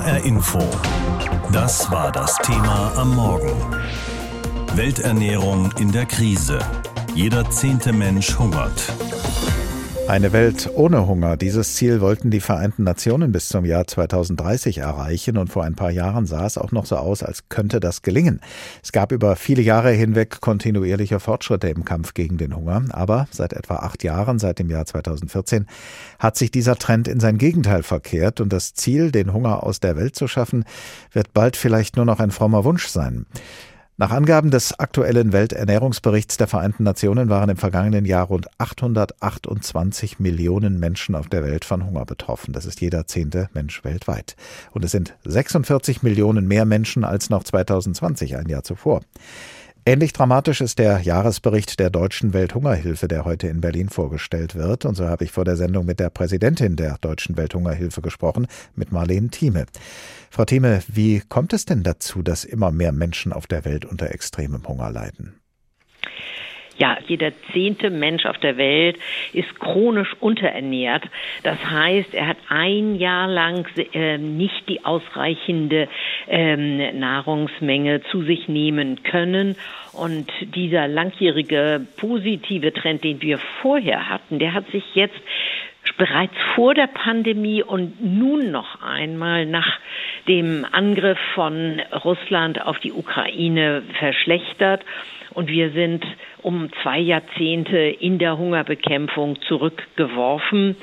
HR 0.00 0.24
Info. 0.24 0.58
Das 1.52 1.90
war 1.90 2.10
das 2.10 2.34
Thema 2.38 2.90
am 2.96 3.14
Morgen. 3.14 3.52
Welternährung 4.74 5.72
in 5.78 5.92
der 5.92 6.06
Krise. 6.06 6.58
Jeder 7.14 7.50
zehnte 7.50 7.92
Mensch 7.92 8.38
hungert. 8.38 8.82
Eine 10.10 10.32
Welt 10.32 10.68
ohne 10.74 11.06
Hunger. 11.06 11.36
Dieses 11.36 11.76
Ziel 11.76 12.00
wollten 12.00 12.32
die 12.32 12.40
Vereinten 12.40 12.82
Nationen 12.82 13.30
bis 13.30 13.46
zum 13.46 13.64
Jahr 13.64 13.86
2030 13.86 14.78
erreichen 14.78 15.36
und 15.36 15.52
vor 15.52 15.62
ein 15.62 15.76
paar 15.76 15.92
Jahren 15.92 16.26
sah 16.26 16.46
es 16.46 16.58
auch 16.58 16.72
noch 16.72 16.84
so 16.84 16.96
aus, 16.96 17.22
als 17.22 17.48
könnte 17.48 17.78
das 17.78 18.02
gelingen. 18.02 18.40
Es 18.82 18.90
gab 18.90 19.12
über 19.12 19.36
viele 19.36 19.62
Jahre 19.62 19.92
hinweg 19.92 20.40
kontinuierliche 20.40 21.20
Fortschritte 21.20 21.68
im 21.68 21.84
Kampf 21.84 22.12
gegen 22.12 22.38
den 22.38 22.56
Hunger, 22.56 22.86
aber 22.90 23.28
seit 23.30 23.52
etwa 23.52 23.76
acht 23.76 24.02
Jahren, 24.02 24.40
seit 24.40 24.58
dem 24.58 24.68
Jahr 24.68 24.84
2014, 24.84 25.66
hat 26.18 26.36
sich 26.36 26.50
dieser 26.50 26.74
Trend 26.74 27.06
in 27.06 27.20
sein 27.20 27.38
Gegenteil 27.38 27.84
verkehrt 27.84 28.40
und 28.40 28.52
das 28.52 28.74
Ziel, 28.74 29.12
den 29.12 29.32
Hunger 29.32 29.62
aus 29.62 29.78
der 29.78 29.94
Welt 29.94 30.16
zu 30.16 30.26
schaffen, 30.26 30.64
wird 31.12 31.32
bald 31.34 31.56
vielleicht 31.56 31.94
nur 31.94 32.04
noch 32.04 32.18
ein 32.18 32.32
frommer 32.32 32.64
Wunsch 32.64 32.88
sein. 32.88 33.26
Nach 34.00 34.12
Angaben 34.12 34.50
des 34.50 34.78
aktuellen 34.80 35.34
Welternährungsberichts 35.34 36.38
der 36.38 36.46
Vereinten 36.46 36.84
Nationen 36.84 37.28
waren 37.28 37.50
im 37.50 37.58
vergangenen 37.58 38.06
Jahr 38.06 38.28
rund 38.28 38.48
828 38.56 40.18
Millionen 40.18 40.80
Menschen 40.80 41.14
auf 41.14 41.28
der 41.28 41.44
Welt 41.44 41.66
von 41.66 41.84
Hunger 41.84 42.06
betroffen. 42.06 42.54
Das 42.54 42.64
ist 42.64 42.80
jeder 42.80 43.06
zehnte 43.06 43.50
Mensch 43.52 43.84
weltweit. 43.84 44.36
Und 44.70 44.86
es 44.86 44.92
sind 44.92 45.12
46 45.24 46.02
Millionen 46.02 46.48
mehr 46.48 46.64
Menschen 46.64 47.04
als 47.04 47.28
noch 47.28 47.44
2020, 47.44 48.38
ein 48.38 48.48
Jahr 48.48 48.62
zuvor. 48.62 49.02
Ähnlich 49.86 50.12
dramatisch 50.12 50.60
ist 50.60 50.78
der 50.78 51.00
Jahresbericht 51.00 51.80
der 51.80 51.88
Deutschen 51.88 52.34
Welthungerhilfe, 52.34 53.08
der 53.08 53.24
heute 53.24 53.48
in 53.48 53.62
Berlin 53.62 53.88
vorgestellt 53.88 54.54
wird. 54.54 54.84
Und 54.84 54.94
so 54.94 55.08
habe 55.08 55.24
ich 55.24 55.32
vor 55.32 55.46
der 55.46 55.56
Sendung 55.56 55.86
mit 55.86 56.00
der 56.00 56.10
Präsidentin 56.10 56.76
der 56.76 56.98
Deutschen 57.00 57.38
Welthungerhilfe 57.38 58.02
gesprochen, 58.02 58.46
mit 58.74 58.92
Marlene 58.92 59.30
Thieme. 59.30 59.64
Frau 60.30 60.44
Thieme, 60.44 60.82
wie 60.88 61.20
kommt 61.20 61.54
es 61.54 61.64
denn 61.64 61.82
dazu, 61.82 62.22
dass 62.22 62.44
immer 62.44 62.70
mehr 62.70 62.92
Menschen 62.92 63.32
auf 63.32 63.46
der 63.46 63.64
Welt 63.64 63.86
unter 63.86 64.10
extremem 64.10 64.68
Hunger 64.68 64.90
leiden? 64.90 65.40
Ja, 66.80 66.96
jeder 67.06 67.32
zehnte 67.52 67.90
Mensch 67.90 68.24
auf 68.24 68.38
der 68.38 68.56
Welt 68.56 68.98
ist 69.34 69.60
chronisch 69.60 70.16
unterernährt. 70.18 71.04
Das 71.42 71.58
heißt, 71.62 72.14
er 72.14 72.28
hat 72.28 72.38
ein 72.48 72.94
Jahr 72.94 73.28
lang 73.28 73.66
äh, 73.92 74.16
nicht 74.16 74.66
die 74.66 74.82
ausreichende 74.82 75.88
ähm, 76.26 76.98
Nahrungsmenge 76.98 78.00
zu 78.04 78.22
sich 78.22 78.48
nehmen 78.48 79.02
können. 79.02 79.56
Und 79.92 80.32
dieser 80.54 80.88
langjährige 80.88 81.86
positive 81.98 82.72
Trend, 82.72 83.04
den 83.04 83.20
wir 83.20 83.38
vorher 83.60 84.08
hatten, 84.08 84.38
der 84.38 84.54
hat 84.54 84.66
sich 84.70 84.84
jetzt 84.94 85.20
bereits 85.98 86.34
vor 86.54 86.72
der 86.72 86.86
Pandemie 86.86 87.62
und 87.62 88.02
nun 88.02 88.50
noch 88.50 88.80
einmal 88.80 89.44
nach 89.44 89.78
dem 90.28 90.66
Angriff 90.70 91.18
von 91.34 91.80
Russland 92.04 92.64
auf 92.64 92.78
die 92.78 92.92
Ukraine 92.92 93.82
verschlechtert. 93.98 94.84
Und 95.32 95.48
wir 95.48 95.70
sind 95.70 96.04
um 96.42 96.70
zwei 96.82 96.98
Jahrzehnte 96.98 97.78
in 97.78 98.18
der 98.18 98.36
Hungerbekämpfung 98.36 99.40
zurückgeworfen. 99.42 100.76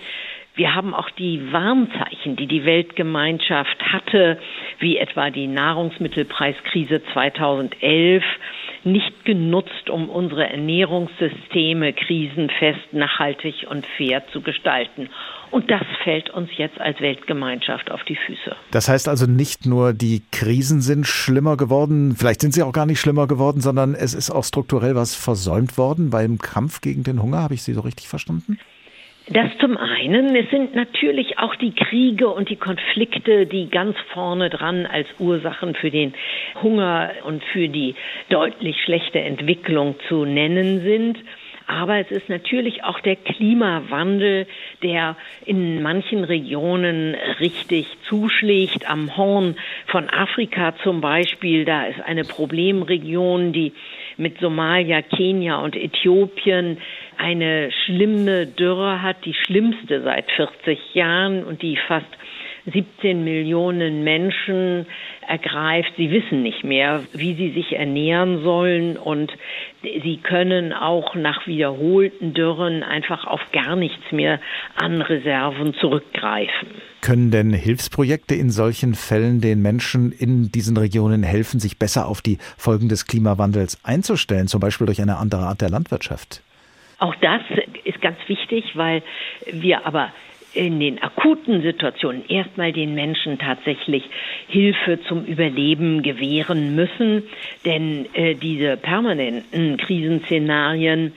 Wir 0.57 0.73
haben 0.73 0.95
auch 0.95 1.11
die 1.11 1.53
Warnzeichen, 1.53 2.35
die 2.35 2.47
die 2.47 2.65
Weltgemeinschaft 2.65 3.93
hatte, 3.93 4.39
wie 4.79 4.97
etwa 4.97 5.29
die 5.29 5.45
Nahrungsmittelpreiskrise 5.45 7.03
2011, 7.13 8.23
nicht 8.83 9.23
genutzt, 9.23 9.91
um 9.91 10.09
unsere 10.09 10.49
Ernährungssysteme 10.49 11.93
krisenfest, 11.93 12.91
nachhaltig 12.91 13.67
und 13.69 13.85
fair 13.85 14.25
zu 14.29 14.41
gestalten. 14.41 15.09
Und 15.51 15.71
das 15.71 15.83
fällt 16.03 16.29
uns 16.29 16.49
jetzt 16.57 16.79
als 16.79 16.99
Weltgemeinschaft 16.99 17.91
auf 17.91 18.03
die 18.03 18.15
Füße. 18.15 18.55
Das 18.71 18.89
heißt 18.89 19.07
also 19.07 19.25
nicht 19.25 19.65
nur 19.65 19.93
die 19.93 20.23
Krisen 20.31 20.81
sind 20.81 21.07
schlimmer 21.07 21.57
geworden, 21.57 22.15
vielleicht 22.17 22.41
sind 22.41 22.53
sie 22.53 22.63
auch 22.63 22.73
gar 22.73 22.85
nicht 22.85 22.99
schlimmer 22.99 23.27
geworden, 23.27 23.61
sondern 23.61 23.95
es 23.95 24.13
ist 24.13 24.29
auch 24.29 24.43
strukturell 24.43 24.95
was 24.95 25.15
versäumt 25.15 25.77
worden 25.77 26.09
beim 26.09 26.37
Kampf 26.37 26.81
gegen 26.81 27.03
den 27.03 27.21
Hunger. 27.21 27.37
Habe 27.39 27.53
ich 27.53 27.63
Sie 27.63 27.73
so 27.73 27.81
richtig 27.81 28.07
verstanden? 28.07 28.59
Das 29.29 29.49
zum 29.59 29.75
einen. 29.75 30.35
Es 30.37 30.49
sind 30.51 30.73
natürlich 30.73 31.37
auch 31.37 31.53
die 31.55 31.73
Kriege 31.73 32.29
und 32.29 32.49
die 32.49 32.55
Konflikte, 32.55 33.45
die 33.45 33.69
ganz 33.69 33.97
vorne 34.13 34.49
dran 34.49 34.85
als 34.85 35.07
Ursachen 35.19 35.75
für 35.75 35.91
den 35.91 36.13
Hunger 36.63 37.11
und 37.25 37.43
für 37.51 37.67
die 37.67 37.95
deutlich 38.29 38.77
schlechte 38.85 39.19
Entwicklung 39.19 39.95
zu 40.07 40.23
nennen 40.23 40.81
sind. 40.81 41.17
Aber 41.67 41.99
es 41.99 42.09
ist 42.11 42.29
natürlich 42.29 42.85
auch 42.85 43.01
der 43.01 43.17
Klimawandel, 43.17 44.47
der 44.83 45.17
in 45.45 45.81
manchen 45.81 46.23
Regionen 46.23 47.13
richtig 47.41 47.87
zuschlägt. 48.07 48.89
Am 48.89 49.17
Horn 49.17 49.57
von 49.87 50.09
Afrika 50.09 50.73
zum 50.81 51.01
Beispiel, 51.01 51.65
da 51.65 51.85
ist 51.85 51.99
eine 51.99 52.23
Problemregion, 52.23 53.51
die 53.51 53.73
mit 54.15 54.39
Somalia, 54.39 55.01
Kenia 55.01 55.57
und 55.57 55.75
Äthiopien 55.75 56.77
eine 57.17 57.69
schlimme 57.85 58.47
Dürre 58.47 59.01
hat, 59.01 59.25
die 59.25 59.33
schlimmste 59.33 60.01
seit 60.03 60.31
40 60.31 60.95
Jahren 60.95 61.43
und 61.43 61.61
die 61.61 61.75
fast 61.75 62.07
17 62.73 63.23
Millionen 63.23 64.03
Menschen 64.03 64.85
ergreift. 65.27 65.93
Sie 65.97 66.09
wissen 66.09 66.41
nicht 66.41 66.63
mehr, 66.63 67.03
wie 67.13 67.35
sie 67.35 67.51
sich 67.51 67.73
ernähren 67.73 68.43
sollen 68.43 68.97
und 68.97 69.31
sie 69.81 70.17
können 70.23 70.73
auch 70.73 71.15
nach 71.15 71.45
wiederholten 71.47 72.33
Dürren 72.33 72.83
einfach 72.83 73.27
auf 73.27 73.41
gar 73.51 73.75
nichts 73.75 74.11
mehr 74.11 74.39
an 74.75 75.01
Reserven 75.01 75.73
zurückgreifen. 75.75 76.69
Können 77.01 77.31
denn 77.31 77.53
Hilfsprojekte 77.53 78.35
in 78.35 78.49
solchen 78.49 78.95
Fällen 78.95 79.41
den 79.41 79.61
Menschen 79.61 80.11
in 80.11 80.51
diesen 80.51 80.77
Regionen 80.77 81.23
helfen, 81.23 81.59
sich 81.59 81.77
besser 81.77 82.07
auf 82.07 82.21
die 82.21 82.37
Folgen 82.57 82.89
des 82.89 83.05
Klimawandels 83.05 83.83
einzustellen, 83.83 84.47
zum 84.47 84.59
Beispiel 84.59 84.87
durch 84.87 85.01
eine 85.01 85.17
andere 85.17 85.41
Art 85.41 85.61
der 85.61 85.69
Landwirtschaft? 85.69 86.41
Auch 86.99 87.15
das 87.21 87.41
ist 87.83 88.01
ganz 88.01 88.17
wichtig, 88.27 88.65
weil 88.73 89.03
wir 89.51 89.85
aber 89.85 90.11
in 90.53 90.79
den 90.79 91.01
akuten 91.01 91.61
Situationen 91.61 92.23
erstmal 92.27 92.71
den 92.71 92.95
Menschen 92.95 93.37
tatsächlich 93.37 94.03
Hilfe 94.47 94.99
zum 95.07 95.25
Überleben 95.25 96.01
gewähren 96.01 96.75
müssen. 96.75 97.23
Denn 97.65 98.07
äh, 98.13 98.35
diese 98.35 98.77
permanenten 98.77 99.77
Krisenszenarien 99.77 101.13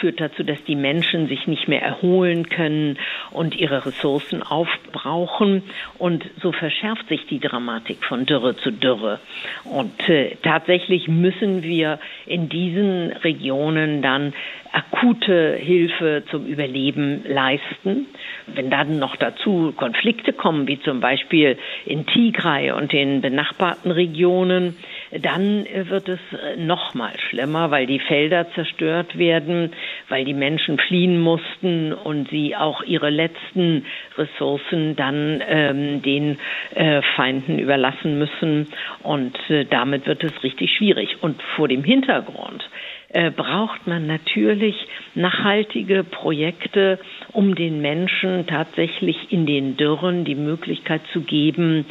führt 0.00 0.20
dazu, 0.20 0.42
dass 0.42 0.62
die 0.64 0.76
Menschen 0.76 1.28
sich 1.28 1.46
nicht 1.46 1.68
mehr 1.68 1.82
erholen 1.82 2.48
können 2.48 2.98
und 3.30 3.56
ihre 3.56 3.84
Ressourcen 3.84 4.42
aufbrauchen. 4.42 5.62
Und 5.98 6.24
so 6.40 6.52
verschärft 6.52 7.08
sich 7.08 7.26
die 7.26 7.40
Dramatik 7.40 8.04
von 8.04 8.26
Dürre 8.26 8.56
zu 8.56 8.70
Dürre. 8.70 9.20
Und 9.64 10.08
äh, 10.08 10.36
tatsächlich 10.42 11.08
müssen 11.08 11.62
wir 11.62 11.98
in 12.26 12.48
diesen 12.48 13.12
Regionen 13.12 14.02
dann 14.02 14.32
akute 14.72 15.56
Hilfe 15.56 16.24
zum 16.30 16.46
Überleben 16.46 17.22
leisten. 17.26 18.06
Wenn 18.46 18.70
dann 18.70 18.98
noch 18.98 19.16
dazu 19.16 19.72
Konflikte 19.76 20.32
kommen, 20.32 20.66
wie 20.66 20.80
zum 20.80 21.00
Beispiel 21.00 21.58
in 21.84 22.06
Tigray 22.06 22.72
und 22.72 22.92
den 22.92 23.20
benachbarten 23.20 23.90
Regionen, 23.90 24.76
dann 25.10 25.64
wird 25.64 26.08
es 26.08 26.20
noch 26.56 26.94
mal 26.94 27.12
schlimmer, 27.28 27.70
weil 27.70 27.86
die 27.86 27.98
Felder 27.98 28.50
zerstört 28.52 29.18
werden, 29.18 29.72
weil 30.08 30.24
die 30.24 30.34
Menschen 30.34 30.78
fliehen 30.78 31.20
mussten 31.20 31.92
und 31.92 32.28
sie 32.30 32.56
auch 32.56 32.82
ihre 32.82 33.10
letzten 33.10 33.86
Ressourcen 34.16 34.96
dann 34.96 35.42
ähm, 35.48 36.02
den 36.02 36.38
äh, 36.74 37.02
Feinden 37.16 37.58
überlassen 37.58 38.18
müssen. 38.18 38.68
Und 39.02 39.38
äh, 39.48 39.64
damit 39.64 40.06
wird 40.06 40.24
es 40.24 40.42
richtig 40.42 40.72
schwierig. 40.76 41.22
Und 41.22 41.40
vor 41.56 41.68
dem 41.68 41.84
Hintergrund 41.84 42.68
äh, 43.10 43.30
braucht 43.30 43.86
man 43.86 44.06
natürlich 44.06 44.76
nachhaltige 45.14 46.04
Projekte, 46.04 46.98
um 47.32 47.54
den 47.54 47.80
Menschen 47.80 48.46
tatsächlich 48.46 49.32
in 49.32 49.46
den 49.46 49.78
Dürren 49.78 50.26
die 50.26 50.34
Möglichkeit 50.34 51.00
zu 51.12 51.22
geben, 51.22 51.86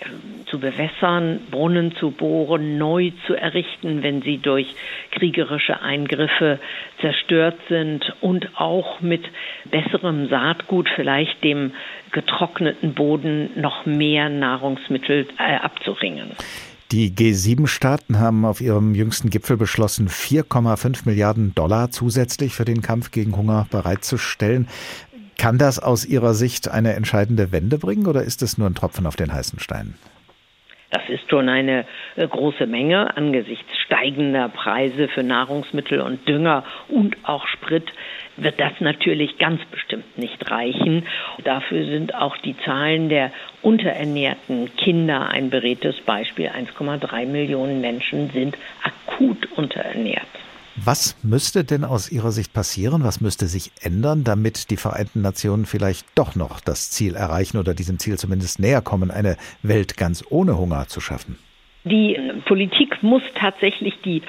äh, 0.00 0.46
zu 0.46 0.60
bewässern, 0.60 1.40
Brunnen 1.50 1.96
zu 1.96 2.12
bohren, 2.12 2.78
neu 2.78 3.10
zu 3.26 3.34
errichten, 3.34 4.04
wenn 4.04 4.22
sie 4.22 4.38
durch 4.38 4.66
kriegerische 5.10 5.82
Eingriffe 5.82 6.60
zerstört 7.00 7.58
sind 7.68 8.14
und 8.20 8.50
auch 8.54 9.00
mit 9.00 9.24
besserem 9.70 10.28
Saatgut, 10.28 10.88
vielleicht 10.94 11.42
dem 11.42 11.72
getrockneten 12.12 12.94
Boden, 12.94 13.50
noch 13.56 13.86
mehr 13.86 14.28
Nahrungsmittel 14.28 15.26
äh, 15.36 15.56
abzuringen. 15.56 16.30
Die 16.92 17.12
G7-Staaten 17.12 18.18
haben 18.18 18.44
auf 18.44 18.60
ihrem 18.60 18.96
jüngsten 18.96 19.30
Gipfel 19.30 19.56
beschlossen, 19.56 20.08
4,5 20.08 21.06
Milliarden 21.06 21.54
Dollar 21.54 21.92
zusätzlich 21.92 22.52
für 22.52 22.64
den 22.64 22.82
Kampf 22.82 23.12
gegen 23.12 23.36
Hunger 23.36 23.68
bereitzustellen. 23.70 24.66
Kann 25.38 25.56
das 25.56 25.78
aus 25.78 26.04
Ihrer 26.04 26.34
Sicht 26.34 26.68
eine 26.68 26.94
entscheidende 26.94 27.52
Wende 27.52 27.78
bringen 27.78 28.08
oder 28.08 28.22
ist 28.22 28.42
es 28.42 28.58
nur 28.58 28.66
ein 28.66 28.74
Tropfen 28.74 29.06
auf 29.06 29.14
den 29.14 29.32
heißen 29.32 29.60
Stein? 29.60 29.94
Das 30.90 31.02
ist 31.08 31.30
schon 31.30 31.48
eine 31.48 31.86
äh, 32.16 32.26
große 32.26 32.66
Menge 32.66 33.16
angesichts 33.16 33.70
steigender 33.86 34.48
Preise 34.48 35.06
für 35.06 35.22
Nahrungsmittel 35.22 36.00
und 36.00 36.26
Dünger 36.26 36.64
und 36.88 37.16
auch 37.22 37.46
Sprit 37.46 37.84
wird 38.42 38.60
das 38.60 38.72
natürlich 38.80 39.38
ganz 39.38 39.60
bestimmt 39.70 40.18
nicht 40.18 40.50
reichen. 40.50 41.06
Dafür 41.44 41.84
sind 41.86 42.14
auch 42.14 42.36
die 42.38 42.56
Zahlen 42.64 43.08
der 43.08 43.32
unterernährten 43.62 44.74
Kinder 44.76 45.28
ein 45.28 45.50
beredtes 45.50 46.00
Beispiel. 46.00 46.48
1,3 46.48 47.26
Millionen 47.26 47.80
Menschen 47.80 48.30
sind 48.30 48.56
akut 48.82 49.48
unterernährt. 49.56 50.26
Was 50.76 51.16
müsste 51.22 51.64
denn 51.64 51.84
aus 51.84 52.10
Ihrer 52.10 52.30
Sicht 52.30 52.54
passieren? 52.54 53.04
Was 53.04 53.20
müsste 53.20 53.46
sich 53.46 53.70
ändern, 53.82 54.24
damit 54.24 54.70
die 54.70 54.76
Vereinten 54.76 55.20
Nationen 55.20 55.66
vielleicht 55.66 56.06
doch 56.14 56.36
noch 56.36 56.60
das 56.60 56.90
Ziel 56.90 57.16
erreichen 57.16 57.58
oder 57.58 57.74
diesem 57.74 57.98
Ziel 57.98 58.16
zumindest 58.18 58.60
näher 58.60 58.80
kommen, 58.80 59.10
eine 59.10 59.36
Welt 59.62 59.96
ganz 59.96 60.24
ohne 60.30 60.56
Hunger 60.56 60.86
zu 60.86 61.00
schaffen? 61.00 61.38
Die 61.84 62.18
Politik 62.46 63.02
muss 63.02 63.22
tatsächlich 63.34 63.94
die 64.04 64.22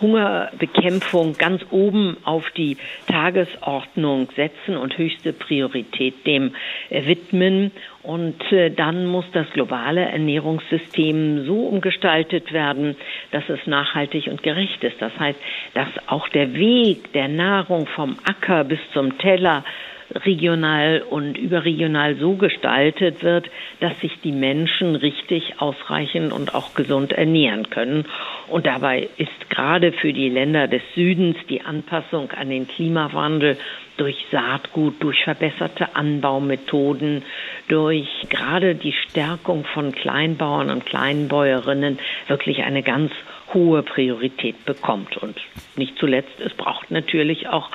Hungerbekämpfung 0.00 1.36
ganz 1.38 1.62
oben 1.70 2.16
auf 2.24 2.50
die 2.50 2.76
Tagesordnung 3.08 4.28
setzen 4.36 4.76
und 4.76 4.96
höchste 4.98 5.32
Priorität 5.32 6.26
dem 6.26 6.54
widmen. 6.90 7.72
Und 8.02 8.40
äh, 8.52 8.70
dann 8.70 9.06
muss 9.06 9.24
das 9.32 9.50
globale 9.50 10.02
Ernährungssystem 10.02 11.44
so 11.44 11.66
umgestaltet 11.66 12.52
werden, 12.52 12.96
dass 13.32 13.48
es 13.48 13.66
nachhaltig 13.66 14.28
und 14.28 14.42
gerecht 14.42 14.84
ist. 14.84 15.00
Das 15.00 15.12
heißt, 15.18 15.38
dass 15.74 15.88
auch 16.06 16.28
der 16.28 16.54
Weg 16.54 17.12
der 17.12 17.28
Nahrung 17.28 17.86
vom 17.86 18.16
Acker 18.24 18.64
bis 18.64 18.80
zum 18.92 19.18
Teller 19.18 19.64
regional 20.14 21.02
und 21.08 21.36
überregional 21.36 22.16
so 22.16 22.34
gestaltet 22.34 23.22
wird, 23.22 23.50
dass 23.80 23.98
sich 24.00 24.12
die 24.22 24.32
Menschen 24.32 24.96
richtig 24.96 25.60
ausreichend 25.60 26.32
und 26.32 26.54
auch 26.54 26.74
gesund 26.74 27.12
ernähren 27.12 27.70
können. 27.70 28.06
Und 28.48 28.66
dabei 28.66 29.08
ist 29.16 29.50
gerade 29.50 29.92
für 29.92 30.12
die 30.12 30.28
Länder 30.28 30.68
des 30.68 30.82
Südens 30.94 31.36
die 31.48 31.62
Anpassung 31.62 32.30
an 32.32 32.50
den 32.50 32.68
Klimawandel 32.68 33.56
durch 33.96 34.26
Saatgut, 34.30 35.02
durch 35.02 35.24
verbesserte 35.24 35.96
Anbaumethoden, 35.96 37.22
durch 37.68 38.08
gerade 38.28 38.74
die 38.74 38.92
Stärkung 38.92 39.64
von 39.64 39.92
Kleinbauern 39.92 40.70
und 40.70 40.86
Kleinbäuerinnen 40.86 41.98
wirklich 42.28 42.62
eine 42.62 42.82
ganz 42.82 43.12
hohe 43.54 43.82
Priorität 43.82 44.64
bekommt. 44.64 45.16
Und 45.16 45.40
nicht 45.76 45.98
zuletzt, 45.98 46.40
es 46.40 46.52
braucht 46.54 46.90
natürlich 46.90 47.48
auch 47.48 47.70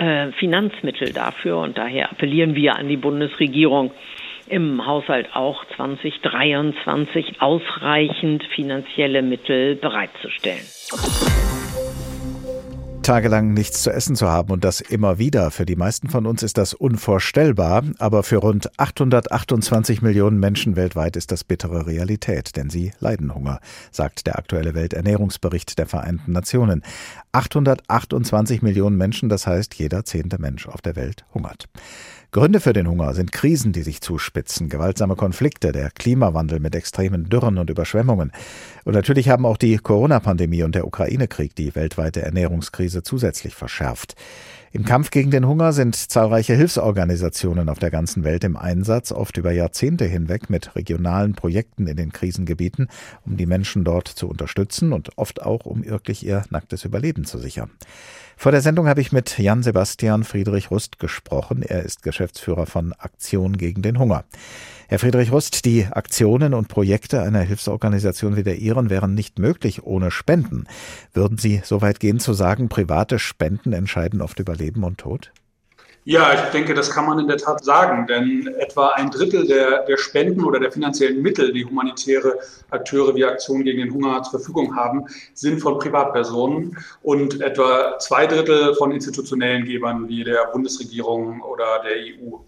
äh, 0.00 0.32
Finanzmittel 0.32 1.12
dafür. 1.12 1.58
Und 1.58 1.76
daher 1.76 2.10
appellieren 2.10 2.54
wir 2.54 2.76
an 2.76 2.88
die 2.88 2.96
Bundesregierung, 2.96 3.92
im 4.48 4.84
Haushalt 4.84 5.28
auch 5.34 5.64
2023 5.76 7.40
ausreichend 7.40 8.42
finanzielle 8.54 9.22
Mittel 9.22 9.76
bereitzustellen 9.76 10.64
tagelang 13.02 13.54
nichts 13.54 13.82
zu 13.82 13.90
essen 13.90 14.16
zu 14.16 14.28
haben 14.28 14.52
und 14.52 14.64
das 14.64 14.80
immer 14.80 15.18
wieder. 15.18 15.50
Für 15.50 15.66
die 15.66 15.76
meisten 15.76 16.08
von 16.08 16.26
uns 16.26 16.42
ist 16.42 16.58
das 16.58 16.74
unvorstellbar, 16.74 17.82
aber 17.98 18.22
für 18.22 18.36
rund 18.36 18.78
828 18.78 20.02
Millionen 20.02 20.38
Menschen 20.38 20.76
weltweit 20.76 21.16
ist 21.16 21.32
das 21.32 21.44
bittere 21.44 21.86
Realität, 21.86 22.56
denn 22.56 22.70
sie 22.70 22.92
leiden 23.00 23.34
Hunger, 23.34 23.60
sagt 23.90 24.26
der 24.26 24.38
aktuelle 24.38 24.74
Welternährungsbericht 24.74 25.78
der 25.78 25.86
Vereinten 25.86 26.32
Nationen. 26.32 26.82
828 27.32 28.62
Millionen 28.62 28.96
Menschen, 28.96 29.28
das 29.28 29.46
heißt 29.46 29.74
jeder 29.74 30.04
zehnte 30.04 30.40
Mensch 30.40 30.68
auf 30.68 30.82
der 30.82 30.96
Welt 30.96 31.24
hungert. 31.32 31.68
Gründe 32.32 32.60
für 32.60 32.72
den 32.72 32.86
Hunger 32.86 33.12
sind 33.12 33.32
Krisen, 33.32 33.72
die 33.72 33.82
sich 33.82 34.00
zuspitzen, 34.02 34.68
gewaltsame 34.68 35.16
Konflikte, 35.16 35.72
der 35.72 35.90
Klimawandel 35.90 36.60
mit 36.60 36.76
extremen 36.76 37.28
Dürren 37.28 37.58
und 37.58 37.70
Überschwemmungen. 37.70 38.30
Und 38.84 38.94
natürlich 38.94 39.28
haben 39.28 39.44
auch 39.44 39.56
die 39.56 39.76
Corona-Pandemie 39.78 40.62
und 40.62 40.76
der 40.76 40.86
Ukraine-Krieg 40.86 41.56
die 41.56 41.74
weltweite 41.74 42.22
Ernährungskrise 42.22 43.02
zusätzlich 43.02 43.56
verschärft. 43.56 44.14
Im 44.72 44.84
Kampf 44.84 45.10
gegen 45.10 45.32
den 45.32 45.48
Hunger 45.48 45.72
sind 45.72 45.96
zahlreiche 45.96 46.54
Hilfsorganisationen 46.54 47.68
auf 47.68 47.80
der 47.80 47.90
ganzen 47.90 48.22
Welt 48.22 48.44
im 48.44 48.56
Einsatz, 48.56 49.10
oft 49.10 49.36
über 49.36 49.50
Jahrzehnte 49.50 50.04
hinweg 50.04 50.48
mit 50.48 50.76
regionalen 50.76 51.34
Projekten 51.34 51.88
in 51.88 51.96
den 51.96 52.12
Krisengebieten, 52.12 52.86
um 53.26 53.36
die 53.36 53.46
Menschen 53.46 53.82
dort 53.82 54.06
zu 54.06 54.28
unterstützen 54.28 54.92
und 54.92 55.18
oft 55.18 55.42
auch, 55.42 55.66
um 55.66 55.84
wirklich 55.84 56.24
ihr 56.24 56.44
nacktes 56.50 56.84
Überleben 56.84 57.24
zu 57.24 57.38
sichern. 57.38 57.72
Vor 58.36 58.52
der 58.52 58.62
Sendung 58.62 58.86
habe 58.86 59.00
ich 59.00 59.10
mit 59.10 59.38
Jan 59.38 59.64
Sebastian 59.64 60.22
Friedrich 60.22 60.70
Rust 60.70 61.00
gesprochen. 61.00 61.62
Er 61.62 61.82
ist 61.82 62.04
Geschäftsführer 62.04 62.66
von 62.66 62.92
Aktion 62.92 63.58
gegen 63.58 63.82
den 63.82 63.98
Hunger. 63.98 64.24
Herr 64.88 64.98
Friedrich 64.98 65.30
Rust, 65.30 65.66
die 65.66 65.86
Aktionen 65.86 66.52
und 66.52 66.66
Projekte 66.66 67.22
einer 67.22 67.42
Hilfsorganisation 67.42 68.36
wie 68.36 68.42
der 68.42 68.56
Ihren 68.56 68.90
wären 68.90 69.14
nicht 69.14 69.38
möglich 69.38 69.84
ohne 69.84 70.10
Spenden. 70.10 70.64
Würden 71.12 71.38
Sie 71.38 71.60
so 71.62 71.80
weit 71.80 72.00
gehen 72.00 72.18
zu 72.18 72.32
sagen, 72.32 72.68
private 72.68 73.18
Spenden 73.20 73.72
entscheiden 73.72 74.20
oft 74.20 74.40
über 74.40 74.56
Leben 74.60 74.84
und 74.84 74.98
Tod? 74.98 75.32
Ja, 76.04 76.32
ich 76.32 76.50
denke, 76.50 76.72
das 76.72 76.90
kann 76.90 77.04
man 77.04 77.18
in 77.18 77.28
der 77.28 77.36
Tat 77.36 77.62
sagen, 77.62 78.06
denn 78.06 78.46
etwa 78.58 78.88
ein 78.90 79.10
Drittel 79.10 79.46
der, 79.46 79.84
der 79.84 79.98
Spenden 79.98 80.44
oder 80.44 80.58
der 80.58 80.72
finanziellen 80.72 81.20
Mittel, 81.20 81.52
die 81.52 81.66
humanitäre 81.66 82.38
Akteure 82.70 83.14
wie 83.14 83.24
Aktionen 83.26 83.64
gegen 83.64 83.80
den 83.80 83.92
Hunger 83.92 84.22
zur 84.22 84.40
Verfügung 84.40 84.74
haben, 84.74 85.04
sind 85.34 85.60
von 85.60 85.78
Privatpersonen 85.78 86.78
und 87.02 87.42
etwa 87.42 87.98
zwei 87.98 88.26
Drittel 88.26 88.74
von 88.76 88.92
institutionellen 88.92 89.66
Gebern 89.66 90.08
wie 90.08 90.24
der 90.24 90.46
Bundesregierung 90.46 91.42
oder 91.42 91.82
der 91.82 91.96
EU. 91.96 92.38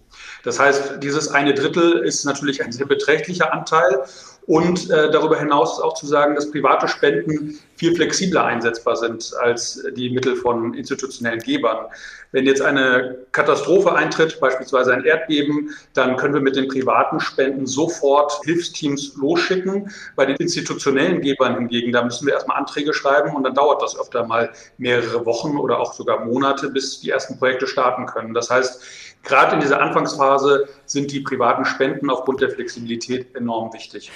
Das 0.44 0.59
heißt, 0.59 1.03
dieses 1.03 1.29
eine 1.29 1.53
Drittel 1.53 1.99
ist 2.05 2.25
natürlich 2.25 2.64
ein 2.64 2.73
sehr 2.73 2.87
beträchtlicher 2.87 3.53
Anteil 3.53 4.03
und 4.46 4.90
äh, 4.90 5.10
darüber 5.10 5.38
hinaus 5.38 5.78
ist 5.78 5.84
auch 5.84 5.94
zu 5.94 6.06
sagen, 6.06 6.34
dass 6.34 6.50
private 6.50 6.88
Spenden 6.88 7.58
viel 7.76 7.94
flexibler 7.94 8.44
einsetzbar 8.44 8.96
sind 8.96 9.32
als 9.40 9.84
die 9.96 10.10
Mittel 10.10 10.34
von 10.36 10.74
institutionellen 10.74 11.38
Gebern. 11.40 11.86
Wenn 12.32 12.46
jetzt 12.46 12.62
eine 12.62 13.18
Katastrophe 13.30 13.94
eintritt, 13.94 14.40
beispielsweise 14.40 14.94
ein 14.94 15.04
Erdbeben, 15.04 15.70
dann 15.94 16.16
können 16.16 16.34
wir 16.34 16.40
mit 16.40 16.56
den 16.56 16.66
privaten 16.66 17.20
Spenden 17.20 17.66
sofort 17.66 18.40
Hilfsteams 18.44 19.16
losschicken. 19.16 19.90
Bei 20.16 20.26
den 20.26 20.36
institutionellen 20.36 21.20
Gebern 21.20 21.56
hingegen, 21.56 21.92
da 21.92 22.02
müssen 22.02 22.26
wir 22.26 22.34
erstmal 22.34 22.56
Anträge 22.56 22.94
schreiben 22.94 23.36
und 23.36 23.44
dann 23.44 23.54
dauert 23.54 23.82
das 23.82 23.98
öfter 23.98 24.26
mal 24.26 24.50
mehrere 24.78 25.24
Wochen 25.24 25.56
oder 25.56 25.78
auch 25.78 25.92
sogar 25.92 26.24
Monate, 26.24 26.70
bis 26.70 27.00
die 27.00 27.10
ersten 27.10 27.38
Projekte 27.38 27.66
starten 27.66 28.06
können. 28.06 28.34
Das 28.34 28.50
heißt, 28.50 28.82
gerade 29.22 29.54
in 29.54 29.60
dieser 29.60 29.80
Anfangsphase 29.80 30.69
sind 30.86 31.12
die 31.12 31.20
privaten 31.20 31.64
Spenden 31.64 32.10
aufgrund 32.10 32.40
der 32.40 32.50
Flexibilität 32.50 33.34
enorm 33.34 33.72
wichtig. 33.72 34.10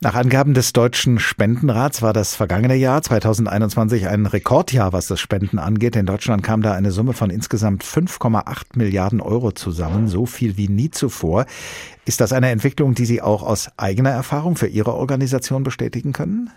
Nach 0.00 0.14
Angaben 0.14 0.52
des 0.52 0.74
Deutschen 0.74 1.18
Spendenrats 1.18 2.02
war 2.02 2.12
das 2.12 2.36
vergangene 2.36 2.74
Jahr 2.74 3.00
2021 3.00 4.08
ein 4.08 4.26
Rekordjahr, 4.26 4.92
was 4.92 5.06
das 5.06 5.20
Spenden 5.20 5.58
angeht. 5.58 5.96
In 5.96 6.04
Deutschland 6.04 6.42
kam 6.42 6.60
da 6.60 6.74
eine 6.74 6.90
Summe 6.90 7.14
von 7.14 7.30
insgesamt 7.30 7.82
5,8 7.82 8.76
Milliarden 8.76 9.22
Euro 9.22 9.52
zusammen, 9.52 10.06
so 10.08 10.26
viel 10.26 10.58
wie 10.58 10.68
nie 10.68 10.90
zuvor. 10.90 11.46
Ist 12.04 12.20
das 12.20 12.34
eine 12.34 12.50
Entwicklung, 12.50 12.94
die 12.94 13.06
Sie 13.06 13.22
auch 13.22 13.42
aus 13.42 13.70
eigener 13.78 14.10
Erfahrung 14.10 14.56
für 14.56 14.66
Ihre 14.66 14.92
Organisation 14.92 15.62
bestätigen 15.62 16.12
können? 16.12 16.50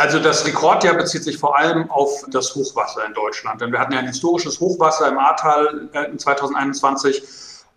Also 0.00 0.18
das 0.18 0.46
Rekordjahr 0.46 0.94
bezieht 0.94 1.24
sich 1.24 1.36
vor 1.36 1.58
allem 1.58 1.90
auf 1.90 2.24
das 2.28 2.54
Hochwasser 2.54 3.04
in 3.04 3.12
Deutschland. 3.12 3.60
Denn 3.60 3.70
wir 3.70 3.78
hatten 3.78 3.92
ja 3.92 3.98
ein 3.98 4.06
historisches 4.06 4.58
Hochwasser 4.58 5.06
im 5.08 5.18
Ahrtal 5.18 5.90
in 6.10 6.18
2021 6.18 7.22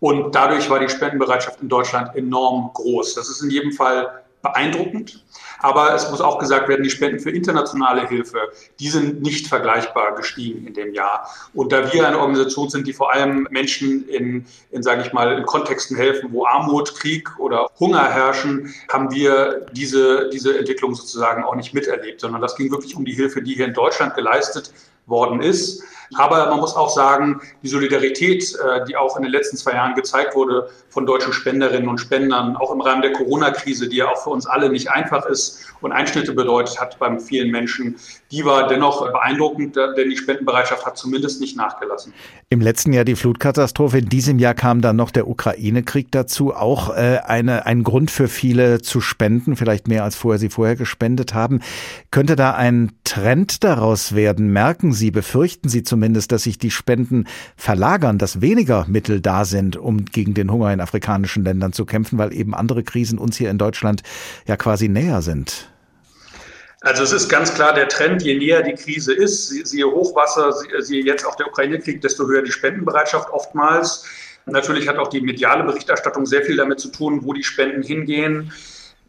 und 0.00 0.34
dadurch 0.34 0.70
war 0.70 0.78
die 0.78 0.88
Spendenbereitschaft 0.88 1.60
in 1.60 1.68
Deutschland 1.68 2.16
enorm 2.16 2.70
groß. 2.72 3.14
Das 3.14 3.28
ist 3.28 3.42
in 3.42 3.50
jedem 3.50 3.72
Fall 3.72 4.24
beeindruckend. 4.40 5.22
Aber 5.64 5.94
es 5.94 6.10
muss 6.10 6.20
auch 6.20 6.38
gesagt 6.38 6.68
werden, 6.68 6.82
die 6.82 6.90
Spenden 6.90 7.20
für 7.20 7.30
internationale 7.30 8.06
Hilfe, 8.06 8.36
die 8.80 8.88
sind 8.90 9.22
nicht 9.22 9.46
vergleichbar 9.46 10.14
gestiegen 10.14 10.66
in 10.66 10.74
dem 10.74 10.92
Jahr. 10.92 11.26
Und 11.54 11.72
da 11.72 11.90
wir 11.90 12.06
eine 12.06 12.18
Organisation 12.18 12.68
sind, 12.68 12.86
die 12.86 12.92
vor 12.92 13.14
allem 13.14 13.48
Menschen 13.50 14.06
in, 14.10 14.44
in 14.72 14.82
sage 14.82 15.00
ich 15.00 15.14
mal, 15.14 15.38
in 15.38 15.46
Kontexten 15.46 15.96
helfen, 15.96 16.28
wo 16.32 16.44
Armut, 16.44 16.94
Krieg 16.96 17.30
oder 17.38 17.70
Hunger 17.80 18.12
herrschen, 18.12 18.74
haben 18.92 19.10
wir 19.10 19.64
diese, 19.72 20.28
diese 20.28 20.58
Entwicklung 20.58 20.94
sozusagen 20.94 21.42
auch 21.44 21.54
nicht 21.54 21.72
miterlebt, 21.72 22.20
sondern 22.20 22.42
das 22.42 22.56
ging 22.56 22.70
wirklich 22.70 22.94
um 22.94 23.06
die 23.06 23.14
Hilfe, 23.14 23.40
die 23.40 23.54
hier 23.54 23.64
in 23.64 23.72
Deutschland 23.72 24.14
geleistet 24.14 24.70
worden 25.06 25.40
ist. 25.40 25.82
Aber 26.16 26.48
man 26.50 26.60
muss 26.60 26.76
auch 26.76 26.90
sagen, 26.90 27.40
die 27.62 27.68
Solidarität, 27.68 28.54
äh, 28.54 28.84
die 28.86 28.96
auch 28.96 29.16
in 29.16 29.22
den 29.22 29.32
letzten 29.32 29.56
zwei 29.56 29.72
Jahren 29.72 29.94
gezeigt 29.94 30.34
wurde 30.34 30.68
von 30.88 31.06
deutschen 31.06 31.32
Spenderinnen 31.32 31.88
und 31.88 31.98
Spendern, 31.98 32.56
auch 32.56 32.72
im 32.72 32.80
Rahmen 32.80 33.02
der 33.02 33.12
Corona-Krise, 33.12 33.88
die 33.88 33.96
ja 33.96 34.08
auch 34.08 34.22
für 34.22 34.30
uns 34.30 34.46
alle 34.46 34.70
nicht 34.70 34.90
einfach 34.90 35.26
ist 35.26 35.74
und 35.80 35.92
Einschnitte 35.92 36.32
bedeutet 36.32 36.80
hat 36.80 36.98
beim 36.98 37.20
vielen 37.20 37.50
Menschen, 37.50 37.96
die 38.30 38.44
war 38.44 38.66
dennoch 38.68 39.04
beeindruckend, 39.12 39.76
denn 39.76 40.08
die 40.08 40.16
Spendenbereitschaft 40.16 40.86
hat 40.86 40.96
zumindest 40.96 41.40
nicht 41.40 41.56
nachgelassen. 41.56 42.12
Im 42.48 42.60
letzten 42.60 42.92
Jahr 42.92 43.04
die 43.04 43.16
Flutkatastrophe, 43.16 43.98
in 43.98 44.08
diesem 44.08 44.38
Jahr 44.38 44.54
kam 44.54 44.80
dann 44.80 44.96
noch 44.96 45.10
der 45.10 45.28
Ukraine-Krieg 45.28 46.10
dazu, 46.10 46.54
auch 46.54 46.90
äh, 46.90 47.20
eine, 47.24 47.66
ein 47.66 47.82
Grund 47.82 48.10
für 48.10 48.28
viele 48.28 48.80
zu 48.80 49.00
spenden, 49.00 49.56
vielleicht 49.56 49.88
mehr 49.88 50.04
als 50.04 50.16
vorher 50.16 50.38
sie 50.38 50.48
vorher 50.48 50.76
gespendet 50.76 51.34
haben. 51.34 51.60
Könnte 52.10 52.34
da 52.34 52.54
ein 52.54 52.92
Trend 53.04 53.62
daraus 53.62 54.14
werden? 54.14 54.52
Merken 54.52 54.92
Sie, 54.94 55.10
befürchten 55.10 55.68
Sie 55.68 55.82
zumindest, 55.82 56.32
dass 56.32 56.44
sich 56.44 56.58
die 56.58 56.70
Spenden 56.70 57.26
verlagern, 57.56 58.18
dass 58.18 58.40
weniger 58.40 58.86
Mittel 58.88 59.20
da 59.20 59.44
sind, 59.44 59.76
um 59.76 60.06
gegen 60.06 60.34
den 60.34 60.50
Hunger 60.50 60.72
in 60.72 60.80
afrikanischen 60.80 61.44
Ländern 61.44 61.72
zu 61.72 61.84
kämpfen, 61.84 62.18
weil 62.18 62.32
eben 62.32 62.54
andere 62.54 62.82
Krisen 62.82 63.18
uns 63.18 63.36
hier 63.36 63.50
in 63.50 63.58
Deutschland 63.58 64.02
ja 64.46 64.56
quasi 64.56 64.88
näher 64.88 65.20
sind? 65.20 65.68
Also 66.80 67.02
es 67.02 67.12
ist 67.12 67.28
ganz 67.30 67.54
klar 67.54 67.72
der 67.72 67.88
Trend, 67.88 68.22
je 68.22 68.36
näher 68.36 68.62
die 68.62 68.74
Krise 68.74 69.14
ist, 69.14 69.48
siehe 69.48 69.86
Hochwasser, 69.86 70.52
siehe 70.80 71.02
jetzt 71.02 71.26
auch 71.26 71.34
der 71.34 71.48
Ukraine-Krieg, 71.48 72.02
desto 72.02 72.26
höher 72.26 72.42
die 72.42 72.52
Spendenbereitschaft 72.52 73.30
oftmals. 73.30 74.04
Natürlich 74.46 74.86
hat 74.86 74.98
auch 74.98 75.08
die 75.08 75.22
mediale 75.22 75.64
Berichterstattung 75.64 76.26
sehr 76.26 76.42
viel 76.42 76.56
damit 76.56 76.80
zu 76.80 76.88
tun, 76.88 77.20
wo 77.24 77.32
die 77.32 77.42
Spenden 77.42 77.82
hingehen. 77.82 78.52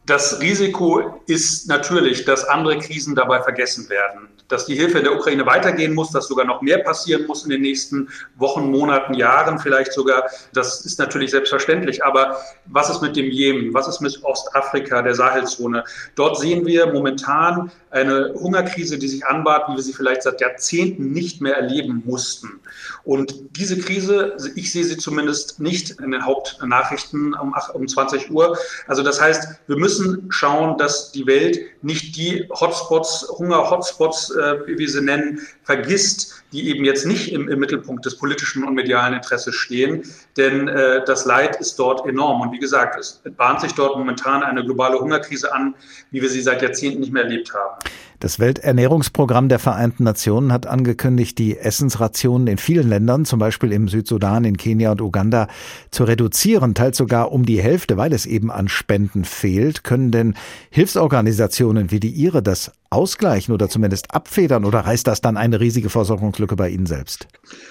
Das 0.06 0.40
Risiko 0.40 1.22
ist 1.26 1.68
natürlich, 1.68 2.26
dass 2.26 2.44
andere 2.44 2.78
Krisen 2.78 3.16
dabei 3.16 3.42
vergessen 3.42 3.90
werden 3.90 4.30
dass 4.48 4.66
die 4.66 4.76
Hilfe 4.76 5.00
in 5.00 5.04
der 5.04 5.16
Ukraine 5.16 5.46
weitergehen 5.46 5.94
muss, 5.94 6.12
dass 6.12 6.28
sogar 6.28 6.46
noch 6.46 6.62
mehr 6.62 6.80
passieren 6.80 7.26
muss 7.26 7.44
in 7.44 7.50
den 7.50 7.62
nächsten 7.62 8.10
Wochen, 8.36 8.70
Monaten, 8.70 9.14
Jahren 9.14 9.60
vielleicht 9.60 9.94
sogar. 9.94 10.30
Das 10.54 10.86
ist 10.86 11.00
natürlich 11.00 11.32
selbstverständlich. 11.32 12.04
Aber 12.04 12.38
was 12.66 12.90
ist 12.90 13.02
mit 13.02 13.16
dem 13.16 13.30
Jemen? 13.30 13.74
Was 13.74 13.88
ist 13.88 14.02
mit 14.02 14.24
Ostafrika, 14.24 15.02
der 15.02 15.16
Sahelzone? 15.16 15.84
Dort 16.16 16.38
sehen 16.38 16.66
wir 16.66 16.92
momentan 16.94 17.72
eine 17.90 18.34
Hungerkrise, 18.34 19.00
die 19.00 19.08
sich 19.08 19.26
anbahnt, 19.26 19.66
wie 19.70 19.76
wir 19.76 19.84
sie 19.84 19.94
vielleicht 19.94 20.24
seit 20.24 20.42
Jahrzehnten 20.42 21.12
nicht 21.12 21.42
mehr 21.42 21.56
erleben 21.56 22.04
mussten. 22.06 22.60
Und 23.04 23.36
diese 23.58 23.80
Krise, 23.80 24.36
ich 24.56 24.72
sehe 24.72 24.84
sie 24.84 24.98
zumindest 24.98 25.60
nicht 25.60 25.92
in 26.02 26.12
den 26.12 26.26
Hauptnachrichten 26.26 27.34
um, 27.34 27.56
um 27.74 27.88
20 27.88 28.30
Uhr. 28.32 28.58
Also 28.88 29.02
das 29.02 29.22
heißt, 29.22 29.60
wir 29.68 29.78
müssen 29.78 29.95
schauen, 30.30 30.78
dass 30.78 31.12
die 31.12 31.26
Welt 31.26 31.60
nicht 31.86 32.18
die 32.18 32.50
Hotspots, 32.50 33.28
Hunger-Hotspots 33.38 34.32
äh, 34.32 34.68
wie 34.68 34.78
wir 34.78 34.90
sie 34.90 35.02
nennen, 35.02 35.40
vergisst, 35.64 36.44
die 36.52 36.70
eben 36.70 36.84
jetzt 36.86 37.06
nicht 37.06 37.32
im, 37.32 37.48
im 37.48 37.60
Mittelpunkt 37.60 38.06
des 38.06 38.18
politischen 38.18 38.64
und 38.64 38.74
medialen 38.74 39.14
Interesses 39.14 39.56
stehen. 39.56 40.04
Denn 40.38 40.68
äh, 40.68 41.04
das 41.06 41.26
Leid 41.26 41.58
ist 41.58 41.78
dort 41.78 42.08
enorm. 42.08 42.42
Und 42.42 42.52
wie 42.52 42.60
gesagt, 42.60 43.00
es 43.00 43.22
bahnt 43.38 43.62
sich 43.62 43.74
dort 43.74 43.98
momentan 43.98 44.44
eine 44.44 44.64
globale 44.64 45.00
Hungerkrise 45.00 45.54
an, 45.54 45.76
wie 46.12 46.22
wir 46.22 46.30
sie 46.30 46.42
seit 46.42 46.62
Jahrzehnten 46.62 47.02
nicht 47.02 47.14
mehr 47.14 47.24
erlebt 47.24 47.54
haben. 47.54 47.80
Das 48.20 48.40
Welternährungsprogramm 48.40 49.50
der 49.50 49.60
Vereinten 49.60 50.06
Nationen 50.06 50.54
hat 50.54 50.68
angekündigt, 50.68 51.38
die 51.38 51.58
Essensrationen 51.58 52.48
in 52.48 52.58
vielen 52.58 52.88
Ländern, 52.88 53.26
zum 53.26 53.40
Beispiel 53.40 53.74
im 53.74 53.90
Südsudan, 53.90 54.46
in 54.46 54.56
Kenia 54.56 54.92
und 54.92 55.02
Uganda, 55.02 55.48
zu 55.92 56.06
reduzieren, 56.06 56.74
teils 56.74 56.98
sogar 56.98 57.34
um 57.34 57.46
die 57.46 57.62
Hälfte, 57.62 57.98
weil 57.98 58.14
es 58.14 58.26
eben 58.26 58.52
an 58.52 58.70
Spenden 58.70 59.26
fehlt. 59.26 59.84
Können 59.84 60.12
denn 60.12 60.36
Hilfsorganisationen 60.70 61.75
wie 61.92 62.00
die 62.00 62.10
Ihre 62.10 62.42
das 62.42 62.72
ausgleichen 62.90 63.54
oder 63.54 63.70
zumindest 63.70 64.14
abfedern 64.14 64.66
oder 64.66 64.80
reißt 64.80 65.06
das 65.08 65.22
dann 65.22 65.38
eine 65.38 65.60
riesige 65.60 65.90
Versorgungslücke 65.90 66.56
bei 66.56 66.70
Ihnen 66.70 66.86
selbst? 66.86 67.28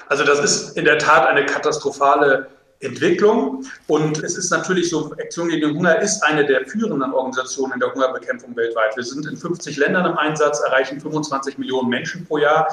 Also 0.09 0.25
das 0.25 0.41
ist 0.41 0.77
in 0.77 0.85
der 0.85 0.99
Tat 0.99 1.27
eine 1.27 1.47
katastrophale 1.47 2.49
Entwicklung. 2.81 3.65
Und 3.87 4.23
es 4.23 4.37
ist 4.37 4.51
natürlich 4.51 4.91
so, 4.91 5.13
Aktion 5.13 5.49
gegen 5.49 5.69
den 5.69 5.77
Hunger 5.77 6.01
ist 6.01 6.23
eine 6.23 6.45
der 6.47 6.67
führenden 6.67 7.13
Organisationen 7.13 7.75
in 7.75 7.81
der 7.81 7.93
Hungerbekämpfung 7.93 8.55
weltweit. 8.57 8.97
Wir 8.97 9.05
sind 9.05 9.27
in 9.27 9.37
50 9.37 9.77
Ländern 9.77 10.07
im 10.07 10.19
Einsatz, 10.19 10.61
erreichen 10.61 11.01
25 11.01 11.59
Millionen 11.59 11.89
Menschen 11.89 12.27
pro 12.27 12.39
Jahr. 12.39 12.69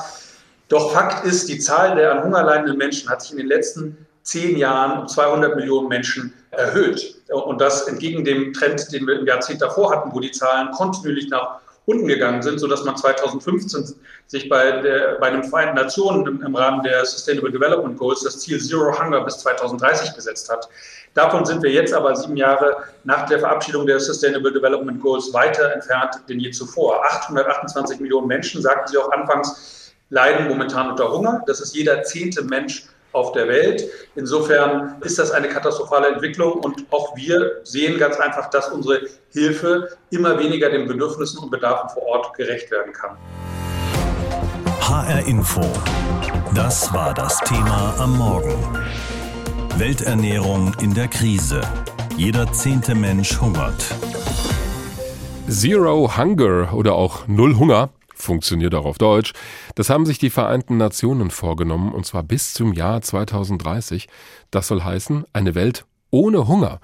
Doch 0.67 0.93
Fakt 0.93 1.25
ist, 1.25 1.49
die 1.49 1.59
Zahl 1.59 1.95
der 1.95 2.11
an 2.11 2.23
Hunger 2.23 2.43
leidenden 2.43 2.77
Menschen 2.77 3.09
hat 3.09 3.21
sich 3.21 3.31
in 3.31 3.37
den 3.37 3.47
letzten 3.47 4.07
zehn 4.23 4.57
Jahren 4.57 5.01
um 5.01 5.07
200 5.07 5.55
Millionen 5.55 5.87
Menschen 5.87 6.33
erhöht. 6.51 7.15
Und 7.29 7.61
das 7.61 7.87
entgegen 7.87 8.23
dem 8.23 8.53
Trend, 8.53 8.91
den 8.91 9.07
wir 9.07 9.19
im 9.19 9.25
Jahrzehnt 9.25 9.61
davor 9.61 9.91
hatten, 9.91 10.13
wo 10.13 10.19
die 10.19 10.31
Zahlen 10.31 10.71
kontinuierlich 10.71 11.29
nach 11.29 11.61
unten 11.85 12.07
gegangen 12.07 12.41
sind, 12.41 12.59
sodass 12.59 12.83
man 12.83 12.95
2015 12.95 13.95
sich 14.27 14.47
bei, 14.47 14.81
der, 14.81 15.17
bei 15.19 15.31
den 15.31 15.43
Vereinten 15.43 15.75
Nationen 15.75 16.27
im, 16.27 16.41
im, 16.43 16.55
Rahmen 16.55 16.83
der 16.83 17.03
Sustainable 17.05 17.51
Development 17.51 17.97
Goals 17.97 18.23
das 18.23 18.39
Ziel 18.39 18.61
Zero 18.61 18.97
Hunger 18.97 19.21
bis 19.21 19.39
2030 19.39 20.13
gesetzt 20.15 20.49
hat. 20.49 20.69
Davon 21.15 21.43
sind 21.45 21.63
wir 21.63 21.71
jetzt 21.71 21.93
aber 21.93 22.15
sieben 22.15 22.37
Jahre 22.37 22.77
nach 23.03 23.25
der 23.25 23.39
Verabschiedung 23.39 23.85
der 23.87 23.99
Sustainable 23.99 24.53
Development 24.53 25.01
Goals 25.01 25.33
weiter 25.33 25.73
entfernt 25.73 26.21
denn 26.29 26.39
je 26.39 26.51
zuvor. 26.51 27.03
828 27.05 27.99
Millionen 27.99 28.27
Menschen, 28.27 28.61
sagten 28.61 28.87
Sie 28.87 28.97
auch 28.97 29.11
anfangs, 29.11 29.93
leiden 30.09 30.47
momentan 30.47 30.91
unter 30.91 31.11
Hunger. 31.11 31.41
Das 31.47 31.59
ist 31.59 31.75
jeder 31.75 32.03
zehnte 32.03 32.43
Mensch 32.43 32.85
auf 33.13 33.31
der 33.33 33.47
Welt. 33.47 33.87
Insofern 34.15 34.97
ist 35.01 35.19
das 35.19 35.31
eine 35.31 35.47
katastrophale 35.49 36.07
Entwicklung 36.07 36.53
und 36.53 36.85
auch 36.91 37.15
wir 37.15 37.61
sehen 37.63 37.97
ganz 37.97 38.17
einfach, 38.17 38.49
dass 38.49 38.69
unsere 38.69 39.01
Hilfe 39.31 39.89
immer 40.09 40.39
weniger 40.39 40.69
den 40.69 40.87
Bedürfnissen 40.87 41.39
und 41.39 41.49
Bedarfen 41.51 41.89
vor 41.89 42.03
Ort 42.03 42.33
gerecht 42.33 42.71
werden 42.71 42.93
kann. 42.93 43.17
HR 44.81 45.25
Info. 45.27 45.61
Das 46.53 46.93
war 46.93 47.13
das 47.13 47.39
Thema 47.39 47.93
am 47.97 48.17
Morgen. 48.17 48.57
Welternährung 49.77 50.73
in 50.81 50.93
der 50.93 51.07
Krise. 51.07 51.61
Jeder 52.17 52.51
zehnte 52.51 52.93
Mensch 52.93 53.39
hungert. 53.39 53.95
Zero 55.47 56.17
Hunger 56.17 56.73
oder 56.73 56.93
auch 56.93 57.27
Null 57.27 57.55
Hunger 57.55 57.89
funktioniert 58.21 58.73
auch 58.75 58.85
auf 58.85 58.97
Deutsch. 58.97 59.33
Das 59.75 59.89
haben 59.89 60.05
sich 60.05 60.19
die 60.19 60.29
Vereinten 60.29 60.77
Nationen 60.77 61.31
vorgenommen, 61.31 61.91
und 61.93 62.05
zwar 62.05 62.23
bis 62.23 62.53
zum 62.53 62.73
Jahr 62.73 63.01
2030. 63.01 64.07
Das 64.51 64.67
soll 64.67 64.83
heißen, 64.83 65.25
eine 65.33 65.55
Welt 65.55 65.85
ohne 66.11 66.47
Hunger. 66.47 66.79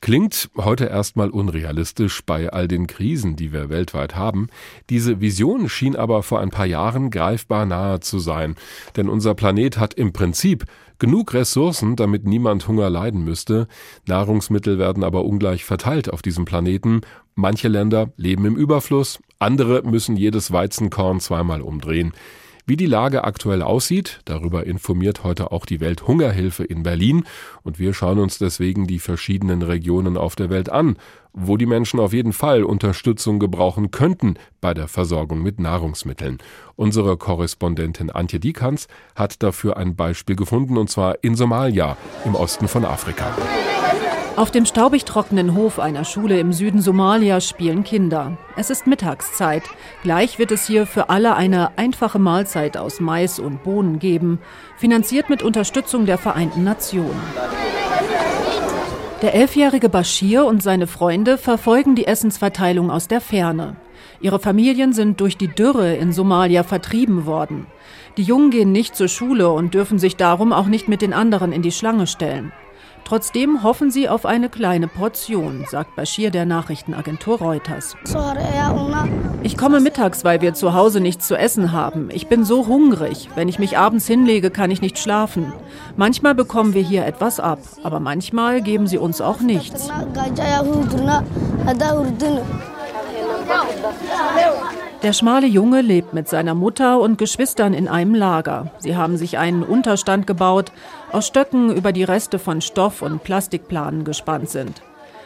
Klingt 0.00 0.50
heute 0.56 0.86
erstmal 0.86 1.30
unrealistisch 1.30 2.22
bei 2.26 2.52
all 2.52 2.66
den 2.66 2.88
Krisen, 2.88 3.36
die 3.36 3.52
wir 3.52 3.70
weltweit 3.70 4.16
haben. 4.16 4.48
Diese 4.90 5.20
Vision 5.20 5.68
schien 5.68 5.94
aber 5.94 6.24
vor 6.24 6.40
ein 6.40 6.50
paar 6.50 6.66
Jahren 6.66 7.10
greifbar 7.10 7.64
nahe 7.64 8.00
zu 8.00 8.18
sein. 8.18 8.56
Denn 8.96 9.08
unser 9.08 9.34
Planet 9.34 9.78
hat 9.78 9.94
im 9.94 10.12
Prinzip 10.12 10.64
genug 10.98 11.34
Ressourcen, 11.34 11.96
damit 11.96 12.24
niemand 12.24 12.66
Hunger 12.68 12.90
leiden 12.90 13.24
müsste. 13.24 13.68
Nahrungsmittel 14.06 14.78
werden 14.78 15.04
aber 15.04 15.24
ungleich 15.24 15.64
verteilt 15.64 16.12
auf 16.12 16.22
diesem 16.22 16.44
Planeten. 16.44 17.02
Manche 17.34 17.68
Länder 17.68 18.12
leben 18.16 18.44
im 18.44 18.56
Überfluss, 18.56 19.18
andere 19.38 19.82
müssen 19.82 20.16
jedes 20.16 20.52
Weizenkorn 20.52 21.20
zweimal 21.20 21.62
umdrehen. 21.62 22.12
Wie 22.64 22.76
die 22.76 22.86
Lage 22.86 23.24
aktuell 23.24 23.60
aussieht, 23.60 24.20
darüber 24.24 24.64
informiert 24.64 25.24
heute 25.24 25.50
auch 25.50 25.66
die 25.66 25.80
Welthungerhilfe 25.80 26.62
in 26.62 26.84
Berlin 26.84 27.24
und 27.64 27.80
wir 27.80 27.92
schauen 27.92 28.20
uns 28.20 28.38
deswegen 28.38 28.86
die 28.86 29.00
verschiedenen 29.00 29.62
Regionen 29.62 30.16
auf 30.16 30.36
der 30.36 30.48
Welt 30.48 30.70
an, 30.70 30.96
wo 31.32 31.56
die 31.56 31.66
Menschen 31.66 31.98
auf 31.98 32.12
jeden 32.12 32.32
Fall 32.32 32.62
Unterstützung 32.62 33.40
gebrauchen 33.40 33.90
könnten 33.90 34.34
bei 34.60 34.74
der 34.74 34.86
Versorgung 34.86 35.42
mit 35.42 35.58
Nahrungsmitteln. 35.58 36.38
Unsere 36.76 37.16
Korrespondentin 37.16 38.10
Antje 38.10 38.38
Diekanz 38.38 38.86
hat 39.16 39.42
dafür 39.42 39.76
ein 39.76 39.96
Beispiel 39.96 40.36
gefunden 40.36 40.78
und 40.78 40.88
zwar 40.88 41.16
in 41.24 41.34
Somalia 41.34 41.96
im 42.24 42.36
Osten 42.36 42.68
von 42.68 42.84
Afrika. 42.84 43.36
Auf 44.34 44.50
dem 44.50 44.64
staubig 44.64 45.04
trockenen 45.04 45.54
Hof 45.54 45.78
einer 45.78 46.04
Schule 46.04 46.40
im 46.40 46.54
Süden 46.54 46.80
Somalias 46.80 47.46
spielen 47.46 47.84
Kinder. 47.84 48.38
Es 48.56 48.70
ist 48.70 48.86
Mittagszeit. 48.86 49.62
Gleich 50.02 50.38
wird 50.38 50.52
es 50.52 50.66
hier 50.66 50.86
für 50.86 51.10
alle 51.10 51.36
eine 51.36 51.76
einfache 51.76 52.18
Mahlzeit 52.18 52.78
aus 52.78 52.98
Mais 52.98 53.38
und 53.38 53.62
Bohnen 53.62 53.98
geben, 53.98 54.38
finanziert 54.78 55.28
mit 55.28 55.42
Unterstützung 55.42 56.06
der 56.06 56.16
Vereinten 56.16 56.64
Nationen. 56.64 57.20
Der 59.20 59.34
elfjährige 59.34 59.90
Bashir 59.90 60.46
und 60.46 60.62
seine 60.62 60.86
Freunde 60.86 61.36
verfolgen 61.36 61.94
die 61.94 62.06
Essensverteilung 62.06 62.90
aus 62.90 63.08
der 63.08 63.20
Ferne. 63.20 63.76
Ihre 64.22 64.38
Familien 64.38 64.94
sind 64.94 65.20
durch 65.20 65.36
die 65.36 65.48
Dürre 65.48 65.94
in 65.94 66.12
Somalia 66.12 66.62
vertrieben 66.62 67.26
worden. 67.26 67.66
Die 68.16 68.22
Jungen 68.22 68.50
gehen 68.50 68.72
nicht 68.72 68.96
zur 68.96 69.08
Schule 69.08 69.50
und 69.50 69.74
dürfen 69.74 69.98
sich 69.98 70.16
darum 70.16 70.54
auch 70.54 70.66
nicht 70.66 70.88
mit 70.88 71.02
den 71.02 71.12
anderen 71.12 71.52
in 71.52 71.60
die 71.60 71.70
Schlange 71.70 72.06
stellen. 72.06 72.50
Trotzdem 73.04 73.62
hoffen 73.62 73.90
sie 73.90 74.08
auf 74.08 74.24
eine 74.24 74.48
kleine 74.48 74.88
Portion, 74.88 75.64
sagt 75.70 75.96
Bashir 75.96 76.30
der 76.30 76.46
Nachrichtenagentur 76.46 77.38
Reuters. 77.38 77.96
Ich 79.42 79.56
komme 79.56 79.80
mittags, 79.80 80.24
weil 80.24 80.40
wir 80.40 80.54
zu 80.54 80.72
Hause 80.74 81.00
nichts 81.00 81.26
zu 81.26 81.36
essen 81.36 81.72
haben. 81.72 82.08
Ich 82.12 82.28
bin 82.28 82.44
so 82.44 82.66
hungrig. 82.66 83.28
Wenn 83.34 83.48
ich 83.48 83.58
mich 83.58 83.76
abends 83.76 84.06
hinlege, 84.06 84.50
kann 84.50 84.70
ich 84.70 84.80
nicht 84.80 84.98
schlafen. 84.98 85.52
Manchmal 85.96 86.34
bekommen 86.34 86.74
wir 86.74 86.82
hier 86.82 87.04
etwas 87.04 87.40
ab, 87.40 87.58
aber 87.82 88.00
manchmal 88.00 88.62
geben 88.62 88.86
sie 88.86 88.98
uns 88.98 89.20
auch 89.20 89.40
nichts. 89.40 89.90
Der 95.02 95.12
schmale 95.12 95.48
Junge 95.48 95.80
lebt 95.80 96.14
mit 96.14 96.28
seiner 96.28 96.54
Mutter 96.54 97.00
und 97.00 97.18
Geschwistern 97.18 97.74
in 97.74 97.88
einem 97.88 98.14
Lager. 98.14 98.70
Sie 98.78 98.96
haben 98.96 99.16
sich 99.16 99.36
einen 99.36 99.64
Unterstand 99.64 100.28
gebaut, 100.28 100.70
aus 101.10 101.26
Stöcken 101.26 101.74
über 101.74 101.90
die 101.90 102.04
Reste 102.04 102.38
von 102.38 102.60
Stoff 102.60 103.02
und 103.02 103.24
Plastikplanen 103.24 104.04
gespannt 104.04 104.48
sind. 104.48 104.80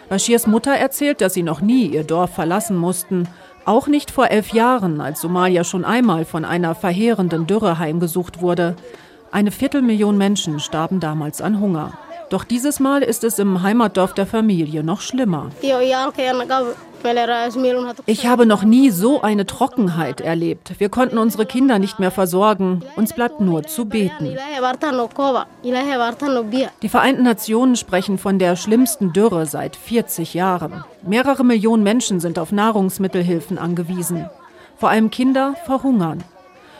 Bashirs 0.08 0.46
Mutter 0.46 0.72
erzählt, 0.72 1.20
dass 1.20 1.34
sie 1.34 1.42
noch 1.42 1.60
nie 1.60 1.88
ihr 1.88 2.04
Dorf 2.04 2.30
verlassen 2.30 2.78
mussten, 2.78 3.28
auch 3.66 3.86
nicht 3.86 4.10
vor 4.10 4.30
elf 4.30 4.54
Jahren, 4.54 5.02
als 5.02 5.20
Somalia 5.20 5.62
schon 5.62 5.84
einmal 5.84 6.24
von 6.24 6.46
einer 6.46 6.74
verheerenden 6.74 7.46
Dürre 7.46 7.78
heimgesucht 7.78 8.40
wurde. 8.40 8.76
Eine 9.30 9.50
Viertelmillion 9.50 10.16
Menschen 10.16 10.58
starben 10.58 11.00
damals 11.00 11.42
an 11.42 11.60
Hunger. 11.60 11.98
Doch 12.30 12.44
dieses 12.44 12.80
Mal 12.80 13.02
ist 13.02 13.24
es 13.24 13.38
im 13.38 13.62
Heimatdorf 13.62 14.14
der 14.14 14.26
Familie 14.26 14.82
noch 14.82 15.00
schlimmer. 15.02 15.50
Ich 18.06 18.26
habe 18.26 18.46
noch 18.46 18.62
nie 18.62 18.90
so 18.90 19.22
eine 19.22 19.46
Trockenheit 19.46 20.20
erlebt. 20.20 20.74
Wir 20.78 20.88
konnten 20.88 21.18
unsere 21.18 21.46
Kinder 21.46 21.78
nicht 21.78 21.98
mehr 21.98 22.10
versorgen. 22.10 22.82
Uns 22.96 23.12
bleibt 23.12 23.40
nur 23.40 23.64
zu 23.64 23.86
beten. 23.86 24.36
Die 26.82 26.88
Vereinten 26.88 27.22
Nationen 27.22 27.76
sprechen 27.76 28.18
von 28.18 28.38
der 28.38 28.56
schlimmsten 28.56 29.12
Dürre 29.12 29.46
seit 29.46 29.76
40 29.76 30.34
Jahren. 30.34 30.84
Mehrere 31.02 31.44
Millionen 31.44 31.82
Menschen 31.82 32.20
sind 32.20 32.38
auf 32.38 32.52
Nahrungsmittelhilfen 32.52 33.58
angewiesen. 33.58 34.28
Vor 34.76 34.90
allem 34.90 35.10
Kinder 35.10 35.54
verhungern. 35.64 36.22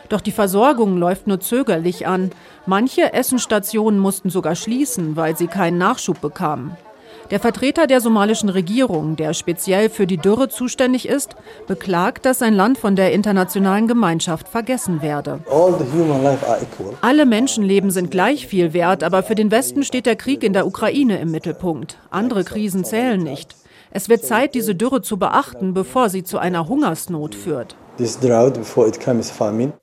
Doch 0.09 0.21
die 0.21 0.31
Versorgung 0.31 0.97
läuft 0.97 1.27
nur 1.27 1.39
zögerlich 1.39 2.07
an. 2.07 2.31
Manche 2.65 3.13
Essenstationen 3.13 3.99
mussten 3.99 4.29
sogar 4.29 4.55
schließen, 4.55 5.15
weil 5.15 5.35
sie 5.35 5.47
keinen 5.47 5.77
Nachschub 5.77 6.21
bekamen. 6.21 6.77
Der 7.29 7.41
Vertreter 7.41 7.87
der 7.87 7.99
somalischen 7.99 8.47
Regierung, 8.47 9.17
der 9.17 9.33
speziell 9.33 9.89
für 9.89 10.07
die 10.07 10.17
Dürre 10.17 10.47
zuständig 10.47 11.09
ist, 11.09 11.35
beklagt, 11.67 12.25
dass 12.25 12.39
sein 12.39 12.53
Land 12.53 12.77
von 12.77 12.95
der 12.95 13.11
internationalen 13.11 13.87
Gemeinschaft 13.87 14.47
vergessen 14.47 15.01
werde. 15.01 15.41
Alle 17.01 17.25
Menschenleben 17.25 17.91
sind 17.91 18.11
gleich 18.11 18.47
viel 18.47 18.71
wert, 18.71 19.03
aber 19.03 19.23
für 19.23 19.35
den 19.35 19.51
Westen 19.51 19.83
steht 19.83 20.05
der 20.05 20.15
Krieg 20.15 20.41
in 20.41 20.53
der 20.53 20.65
Ukraine 20.65 21.19
im 21.19 21.31
Mittelpunkt. 21.31 21.97
Andere 22.11 22.45
Krisen 22.45 22.85
zählen 22.85 23.21
nicht. 23.21 23.55
Es 23.91 24.07
wird 24.07 24.23
Zeit, 24.23 24.55
diese 24.55 24.75
Dürre 24.75 25.01
zu 25.01 25.17
beachten, 25.17 25.73
bevor 25.73 26.09
sie 26.09 26.23
zu 26.23 26.37
einer 26.37 26.69
Hungersnot 26.69 27.35
führt. 27.35 27.75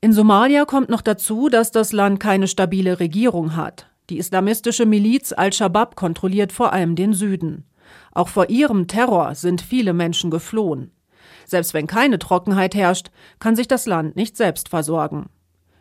In 0.01 0.13
Somalia 0.13 0.65
kommt 0.65 0.89
noch 0.89 1.01
dazu, 1.01 1.49
dass 1.49 1.71
das 1.71 1.91
Land 1.91 2.19
keine 2.19 2.47
stabile 2.47 2.99
Regierung 2.99 3.55
hat. 3.55 3.87
Die 4.09 4.17
islamistische 4.17 4.85
Miliz 4.85 5.33
Al-Shabaab 5.33 5.95
kontrolliert 5.95 6.51
vor 6.51 6.73
allem 6.73 6.95
den 6.95 7.13
Süden. 7.13 7.65
Auch 8.11 8.29
vor 8.29 8.49
ihrem 8.49 8.87
Terror 8.87 9.35
sind 9.35 9.61
viele 9.61 9.93
Menschen 9.93 10.29
geflohen. 10.31 10.91
Selbst 11.45 11.73
wenn 11.73 11.87
keine 11.87 12.19
Trockenheit 12.19 12.75
herrscht, 12.75 13.11
kann 13.39 13.55
sich 13.55 13.67
das 13.67 13.85
Land 13.85 14.15
nicht 14.15 14.37
selbst 14.37 14.69
versorgen. 14.69 15.27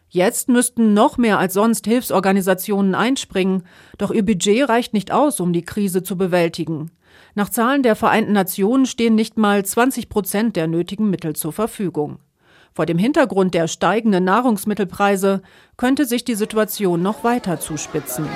Jetzt 0.08 0.48
müssten 0.48 0.94
noch 0.94 1.18
mehr 1.18 1.38
als 1.38 1.54
sonst 1.54 1.86
Hilfsorganisationen 1.86 2.94
einspringen, 2.94 3.64
doch 3.98 4.10
ihr 4.10 4.24
Budget 4.24 4.68
reicht 4.68 4.94
nicht 4.94 5.10
aus, 5.10 5.40
um 5.40 5.52
die 5.52 5.64
Krise 5.64 6.02
zu 6.02 6.16
bewältigen. 6.16 6.90
Nach 7.34 7.48
Zahlen 7.48 7.82
der 7.82 7.96
Vereinten 7.96 8.32
Nationen 8.32 8.86
stehen 8.86 9.16
nicht 9.16 9.36
mal 9.36 9.64
20 9.64 10.08
Prozent 10.08 10.56
der 10.56 10.68
nötigen 10.68 11.10
Mittel 11.10 11.34
zur 11.34 11.52
Verfügung. 11.52 12.18
Vor 12.76 12.86
dem 12.86 12.98
Hintergrund 12.98 13.54
der 13.54 13.68
steigenden 13.68 14.24
Nahrungsmittelpreise 14.24 15.42
könnte 15.76 16.06
sich 16.06 16.24
die 16.24 16.34
Situation 16.34 17.02
noch 17.02 17.22
weiter 17.22 17.60
zuspitzen. 17.60 18.26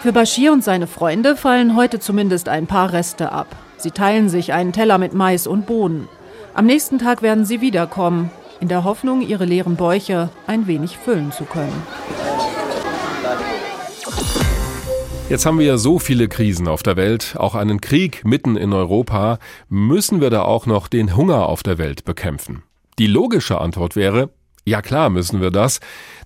Für 0.00 0.12
Bashir 0.12 0.52
und 0.52 0.62
seine 0.62 0.86
Freunde 0.86 1.34
fallen 1.34 1.74
heute 1.74 1.98
zumindest 1.98 2.48
ein 2.48 2.68
paar 2.68 2.92
Reste 2.92 3.32
ab. 3.32 3.48
Sie 3.76 3.90
teilen 3.90 4.28
sich 4.28 4.52
einen 4.52 4.72
Teller 4.72 4.98
mit 4.98 5.14
Mais 5.14 5.48
und 5.48 5.66
Bohnen. 5.66 6.08
Am 6.54 6.66
nächsten 6.66 7.00
Tag 7.00 7.22
werden 7.22 7.44
sie 7.44 7.60
wiederkommen, 7.60 8.30
in 8.60 8.68
der 8.68 8.84
Hoffnung, 8.84 9.22
ihre 9.22 9.46
leeren 9.46 9.74
Bäuche 9.74 10.30
ein 10.46 10.68
wenig 10.68 10.96
füllen 10.96 11.32
zu 11.32 11.44
können. 11.44 11.82
Jetzt 15.30 15.46
haben 15.46 15.58
wir 15.58 15.64
ja 15.64 15.78
so 15.78 15.98
viele 15.98 16.28
Krisen 16.28 16.68
auf 16.68 16.82
der 16.82 16.96
Welt, 16.96 17.34
auch 17.38 17.54
einen 17.54 17.80
Krieg 17.80 18.26
mitten 18.26 18.56
in 18.56 18.74
Europa. 18.74 19.38
Müssen 19.70 20.20
wir 20.20 20.28
da 20.28 20.42
auch 20.42 20.66
noch 20.66 20.86
den 20.86 21.16
Hunger 21.16 21.46
auf 21.46 21.62
der 21.62 21.78
Welt 21.78 22.04
bekämpfen? 22.04 22.62
Die 22.98 23.06
logische 23.06 23.58
Antwort 23.58 23.96
wäre, 23.96 24.28
ja 24.66 24.82
klar 24.82 25.08
müssen 25.08 25.40
wir 25.40 25.50
das, 25.50 25.80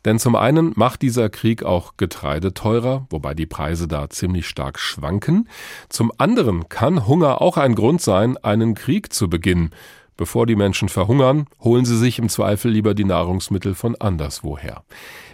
denn 0.05 0.19
zum 0.19 0.35
einen 0.35 0.73
macht 0.75 1.03
dieser 1.03 1.31
Krieg 1.31 1.63
auch 1.63 1.97
Getreide 1.97 2.55
teurer, 2.55 3.07
wobei 3.09 3.35
die 3.35 3.47
Preise 3.47 3.87
da 3.87 4.11
ziemlich 4.11 4.49
stark 4.49 4.81
schwanken. 4.81 5.49
Zum 5.89 6.13
anderen 6.19 6.69
kann 6.69 7.07
Hunger 7.07 7.41
auch 7.41 7.57
ein 7.57 7.77
Grund 7.77 8.03
sein, 8.03 8.37
einen 8.37 8.75
Krieg 8.75 9.13
zu 9.13 9.31
beginnen. 9.31 9.71
Bevor 10.19 10.47
die 10.47 10.57
Menschen 10.57 10.89
verhungern, 10.89 11.47
holen 11.61 11.85
sie 11.85 11.97
sich 11.97 12.19
im 12.19 12.29
Zweifel 12.29 12.73
lieber 12.73 12.93
die 12.93 13.05
Nahrungsmittel 13.05 13.77
von 13.77 13.95
anderswoher. 13.95 14.83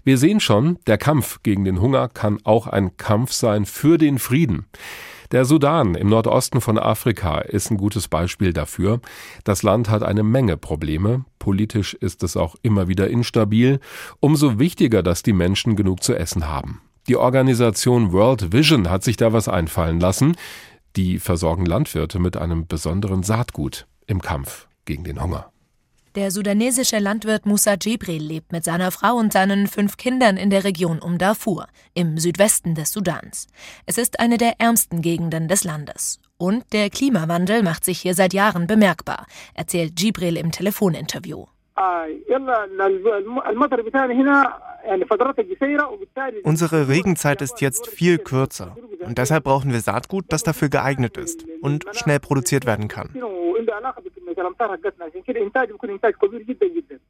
Wir 0.05 0.19
sehen 0.19 0.41
schon, 0.41 0.79
der 0.87 0.99
Kampf 0.99 1.43
gegen 1.43 1.65
den 1.65 1.81
Hunger 1.81 2.11
kann 2.11 2.39
auch 2.45 2.67
ein 2.67 2.99
Kampf 2.99 3.33
sein 3.33 3.65
für 3.65 3.97
den 3.97 4.19
Frieden. 4.19 4.67
Der 5.33 5.47
Sudan 5.47 5.95
im 5.95 6.11
Nordosten 6.11 6.61
von 6.61 6.79
Afrika 6.79 7.39
ist 7.39 7.71
ein 7.71 7.79
gutes 7.79 8.09
Beispiel 8.09 8.53
dafür. 8.53 9.01
Das 9.43 9.63
Land 9.63 9.89
hat 9.89 10.03
eine 10.03 10.23
Menge 10.23 10.59
Probleme. 10.59 11.25
Politisch 11.39 11.95
ist 11.95 12.23
es 12.23 12.37
auch 12.37 12.55
immer 12.61 12.87
wieder 12.87 13.09
instabil. 13.09 13.81
Umso 14.21 14.59
wichtiger, 14.59 15.03
dass 15.03 15.23
die 15.23 15.33
Menschen 15.33 15.77
genug 15.77 16.03
zu 16.03 16.15
essen 16.15 16.47
haben. 16.47 16.83
Die 17.09 17.17
Organisation 17.17 18.13
World 18.13 18.53
Vision 18.53 18.91
hat 18.91 19.03
sich 19.03 19.17
da 19.17 19.33
was 19.33 19.49
einfallen 19.49 19.99
lassen. 19.99 20.37
Die 20.95 21.19
versorgen 21.19 21.65
Landwirte 21.65 22.19
mit 22.19 22.37
einem 22.37 22.67
besonderen 22.67 23.23
Saatgut 23.23 23.87
im 24.07 24.21
Kampf 24.21 24.69
gegen 24.85 25.05
den 25.05 25.23
Hunger. 25.23 25.51
Der 26.15 26.31
sudanesische 26.31 27.01
Landwirt 27.01 27.45
Musa 27.45 27.75
Jibril 27.75 28.23
lebt 28.23 28.53
mit 28.53 28.63
seiner 28.63 28.93
Frau 28.93 29.17
und 29.17 29.33
seinen 29.33 29.67
fünf 29.67 29.97
Kindern 29.97 30.37
in 30.37 30.49
der 30.49 30.63
Region 30.63 31.01
um 31.01 31.19
Darfur, 31.19 31.67
im 31.93 32.19
Südwesten 32.19 32.77
des 32.77 32.93
Sudans. 32.93 33.49
Es 33.85 33.99
ist 33.99 34.21
eine 34.21 34.39
der 34.39 34.61
ärmsten 34.61 35.03
Gegenden 35.03 35.49
des 35.49 35.65
Landes. 35.65 36.21
Und 36.37 36.73
der 36.73 36.89
Klimawandel 36.89 37.65
macht 37.65 37.85
sich 37.85 38.01
hier 38.01 38.15
seit 38.15 38.33
Jahren 38.33 38.69
bemerkbar, 38.69 39.27
erzählt 39.55 40.01
Jibril 40.01 40.37
im 40.37 40.53
Telefoninterview. 40.53 41.47
Unsere 46.45 46.89
Regenzeit 46.89 47.43
ist 47.43 47.61
jetzt 47.61 47.89
viel 47.89 48.19
kürzer. 48.19 48.77
und 49.01 49.19
deshalb 49.19 49.45
brauchen 49.45 49.73
wir 49.73 49.81
Saatgut, 49.81 50.27
das 50.29 50.43
dafür 50.43 50.69
geeignet 50.69 51.17
ist 51.17 51.45
und 51.63 51.85
schnell 51.93 52.21
produziert 52.21 52.65
werden 52.67 52.89
kann. 52.89 53.11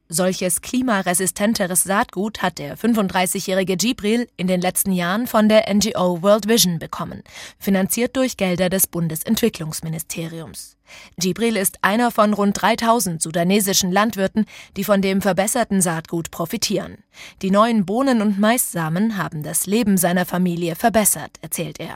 Solches 0.07 0.61
klimaresistenteres 0.61 1.83
Saatgut 1.83 2.41
hat 2.41 2.59
der 2.59 2.77
35-jährige 2.77 3.75
Gibril 3.77 4.27
in 4.37 4.47
den 4.47 4.61
letzten 4.61 4.91
Jahren 4.91 5.27
von 5.27 5.49
der 5.49 5.71
NGO 5.73 6.21
World 6.21 6.47
Vision 6.47 6.79
bekommen, 6.79 7.23
finanziert 7.59 8.15
durch 8.15 8.37
Gelder 8.37 8.69
des 8.69 8.87
Bundesentwicklungsministeriums. 8.87 10.74
Gibril 11.17 11.57
ist 11.57 11.79
einer 11.81 12.11
von 12.11 12.33
rund 12.33 12.61
3000 12.61 13.21
sudanesischen 13.21 13.91
Landwirten, 13.91 14.45
die 14.77 14.83
von 14.83 15.01
dem 15.01 15.21
verbesserten 15.21 15.81
Saatgut 15.81 16.31
profitieren. 16.31 16.97
Die 17.41 17.51
neuen 17.51 17.85
Bohnen- 17.85 18.21
und 18.21 18.39
Maissamen 18.39 19.17
haben 19.17 19.43
das 19.43 19.67
Leben 19.67 19.97
seiner 19.97 20.25
Familie 20.25 20.75
verbessert, 20.75 21.37
erzählt 21.41 21.79
er. 21.79 21.95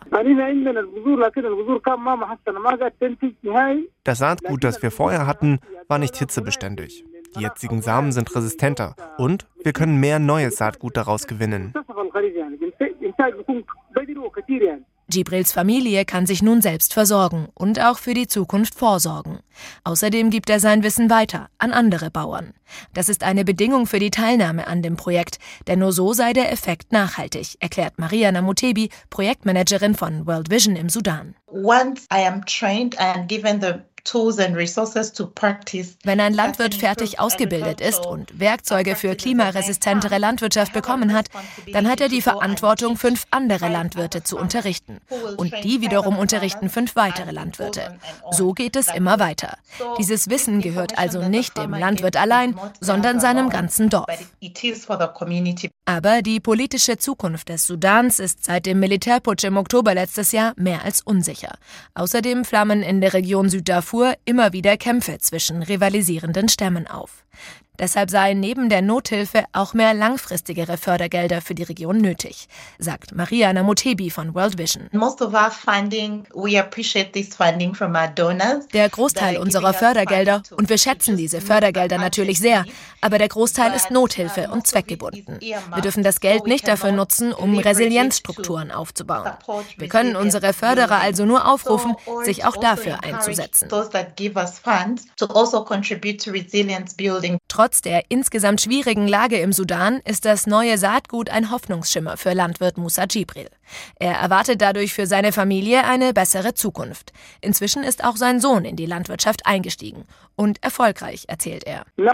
Das 4.03 4.17
Saatgut, 4.19 4.63
das 4.63 4.81
wir 4.81 4.91
vorher 4.91 5.27
hatten, 5.27 5.59
war 5.87 5.99
nicht 5.99 6.15
hitzebeständig. 6.15 7.03
Die 7.35 7.41
jetzigen 7.41 7.81
Samen 7.81 8.11
sind 8.11 8.35
resistenter 8.35 8.95
und 9.17 9.45
wir 9.63 9.73
können 9.73 9.99
mehr 9.99 10.17
neues 10.19 10.57
Saatgut 10.57 10.97
daraus 10.97 11.27
gewinnen. 11.27 11.73
Gibrils 15.09 15.51
Familie 15.51 16.05
kann 16.05 16.25
sich 16.25 16.41
nun 16.41 16.61
selbst 16.61 16.93
versorgen 16.93 17.47
und 17.55 17.79
auch 17.79 17.97
für 17.97 18.13
die 18.13 18.27
Zukunft 18.27 18.75
vorsorgen. 18.75 19.39
Außerdem 19.83 20.29
gibt 20.29 20.49
er 20.49 20.59
sein 20.59 20.83
Wissen 20.83 21.09
weiter 21.09 21.49
an 21.57 21.71
andere 21.71 22.11
Bauern. 22.11 22.53
Das 22.93 23.09
ist 23.09 23.23
eine 23.23 23.43
Bedingung 23.43 23.87
für 23.87 23.99
die 23.99 24.11
Teilnahme 24.11 24.67
an 24.67 24.81
dem 24.81 24.95
Projekt, 24.95 25.39
denn 25.67 25.79
nur 25.79 25.91
so 25.91 26.13
sei 26.13 26.33
der 26.33 26.51
Effekt 26.51 26.91
nachhaltig, 26.91 27.57
erklärt 27.59 27.97
Maria 27.97 28.31
Namutebi, 28.31 28.89
Projektmanagerin 29.09 29.95
von 29.95 30.27
World 30.27 30.49
Vision 30.49 30.75
im 30.75 30.89
Sudan. 30.89 31.35
Once 31.51 32.05
I 32.13 32.25
am 32.27 32.45
trained 32.45 32.99
and 32.99 33.27
given 33.27 33.59
the 33.59 33.81
wenn 36.03 36.19
ein 36.19 36.33
Landwirt 36.33 36.75
fertig 36.75 37.19
ausgebildet 37.19 37.81
ist 37.81 38.05
und 38.05 38.39
Werkzeuge 38.39 38.95
für 38.95 39.15
klimaresistentere 39.15 40.17
Landwirtschaft 40.17 40.73
bekommen 40.73 41.13
hat, 41.13 41.27
dann 41.71 41.87
hat 41.87 42.01
er 42.01 42.09
die 42.09 42.21
Verantwortung, 42.21 42.97
fünf 42.97 43.25
andere 43.31 43.69
Landwirte 43.69 44.23
zu 44.23 44.37
unterrichten. 44.37 44.99
Und 45.37 45.53
die 45.63 45.81
wiederum 45.81 46.17
unterrichten 46.17 46.69
fünf 46.69 46.95
weitere 46.95 47.31
Landwirte. 47.31 47.99
So 48.31 48.53
geht 48.53 48.75
es 48.75 48.87
immer 48.87 49.19
weiter. 49.19 49.57
Dieses 49.97 50.29
Wissen 50.29 50.61
gehört 50.61 50.97
also 50.97 51.27
nicht 51.27 51.57
dem 51.57 51.71
Landwirt 51.71 52.15
allein, 52.17 52.57
sondern 52.79 53.19
seinem 53.19 53.49
ganzen 53.49 53.89
Dorf. 53.89 54.07
Aber 55.85 56.21
die 56.21 56.39
politische 56.39 56.97
Zukunft 56.97 57.49
des 57.49 57.65
Sudans 57.65 58.19
ist 58.19 58.43
seit 58.45 58.65
dem 58.65 58.79
Militärputsch 58.79 59.43
im 59.43 59.57
Oktober 59.57 59.93
letztes 59.93 60.31
Jahr 60.31 60.53
mehr 60.55 60.83
als 60.85 61.01
unsicher. 61.01 61.57
Außerdem 61.95 62.45
flammen 62.45 62.83
in 62.83 63.01
der 63.01 63.13
Region 63.13 63.49
Süddarfur 63.49 63.88
immer 64.25 64.53
wieder 64.53 64.77
Kämpfe 64.77 65.17
zwischen 65.17 65.63
rivalisierenden 65.63 66.47
Stämmen 66.47 66.85
auf. 66.85 67.25
Deshalb 67.79 68.09
seien 68.09 68.41
neben 68.41 68.67
der 68.67 68.81
Nothilfe 68.81 69.45
auch 69.53 69.73
mehr 69.73 69.93
langfristigere 69.93 70.77
Fördergelder 70.77 71.39
für 71.39 71.55
die 71.55 71.63
Region 71.63 71.97
nötig, 71.99 72.47
sagt 72.77 73.15
Maria 73.15 73.53
Namutebi 73.53 74.09
von 74.09 74.35
World 74.35 74.57
Vision. 74.57 74.89
Der 78.73 78.89
Großteil 78.89 79.37
unserer 79.37 79.73
Fördergelder, 79.73 80.43
und 80.57 80.69
wir 80.69 80.77
schätzen 80.77 81.15
diese 81.15 81.39
Fördergelder 81.39 81.97
natürlich 81.97 82.39
sehr, 82.39 82.65
aber 82.99 83.17
der 83.17 83.29
Großteil 83.29 83.73
ist 83.73 83.91
Nothilfe 83.91 84.49
und 84.51 84.67
zweckgebunden. 84.67 85.39
Wir 85.39 85.81
dürfen 85.81 86.03
das 86.03 86.19
Geld 86.19 86.47
nicht 86.47 86.67
dafür 86.67 86.91
nutzen, 86.91 87.31
um 87.31 87.57
Resilienzstrukturen 87.57 88.71
aufzubauen. 88.71 89.31
Wir 89.77 89.87
können 89.87 90.17
unsere 90.17 90.51
Förderer 90.51 90.99
also 90.99 91.25
nur 91.25 91.47
aufrufen, 91.47 91.95
sich 92.25 92.43
auch 92.43 92.57
dafür 92.57 93.03
einzusetzen. 93.03 93.69
Trotz 97.47 97.68
Trotz 97.69 97.83
der 97.83 98.05
insgesamt 98.09 98.61
schwierigen 98.61 99.07
Lage 99.07 99.37
im 99.37 99.53
Sudan 99.53 100.01
ist 100.03 100.25
das 100.25 100.47
neue 100.47 100.79
Saatgut 100.79 101.29
ein 101.29 101.51
Hoffnungsschimmer 101.51 102.17
für 102.17 102.33
Landwirt 102.33 102.79
Musa 102.79 103.03
Jibril. 103.07 103.47
Er 103.99 104.13
erwartet 104.13 104.59
dadurch 104.59 104.91
für 104.91 105.05
seine 105.05 105.31
Familie 105.31 105.83
eine 105.83 106.11
bessere 106.11 106.55
Zukunft. 106.55 107.13
Inzwischen 107.41 107.83
ist 107.83 108.03
auch 108.03 108.15
sein 108.15 108.39
Sohn 108.39 108.65
in 108.65 108.75
die 108.75 108.87
Landwirtschaft 108.87 109.45
eingestiegen. 109.45 110.05
Und 110.35 110.63
erfolgreich, 110.63 111.25
erzählt 111.27 111.63
er. 111.65 111.83
Wir 111.95 112.11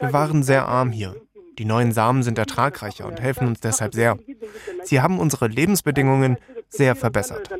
waren 0.00 0.42
sehr 0.42 0.66
arm 0.66 0.92
hier. 0.92 1.14
Die 1.58 1.66
neuen 1.66 1.92
Samen 1.92 2.22
sind 2.22 2.38
ertragreicher 2.38 3.04
und 3.06 3.20
helfen 3.20 3.48
uns 3.48 3.60
deshalb 3.60 3.92
sehr. 3.92 4.16
Sie 4.82 5.02
haben 5.02 5.18
unsere 5.18 5.46
Lebensbedingungen 5.46 6.38
sehr 6.70 6.96
verbessert. 6.96 7.50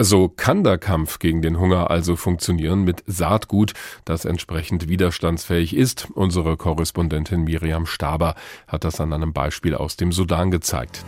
So 0.00 0.28
kann 0.28 0.62
der 0.62 0.78
Kampf 0.78 1.18
gegen 1.18 1.42
den 1.42 1.58
Hunger 1.58 1.90
also 1.90 2.14
funktionieren 2.14 2.84
mit 2.84 3.02
Saatgut, 3.08 3.72
das 4.04 4.24
entsprechend 4.24 4.88
widerstandsfähig 4.88 5.74
ist. 5.74 6.06
Unsere 6.14 6.56
Korrespondentin 6.56 7.42
Miriam 7.42 7.84
Staber 7.84 8.36
hat 8.68 8.84
das 8.84 9.00
an 9.00 9.12
einem 9.12 9.32
Beispiel 9.32 9.74
aus 9.74 9.96
dem 9.96 10.12
Sudan 10.12 10.52
gezeigt. 10.52 11.04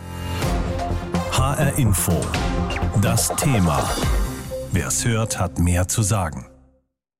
HR 1.31 1.77
Info. 1.77 2.19
Das 3.01 3.33
Thema. 3.37 3.89
Wer 4.73 4.87
es 4.87 5.05
hört, 5.05 5.39
hat 5.39 5.57
mehr 5.57 5.87
zu 5.87 6.01
sagen. 6.01 6.50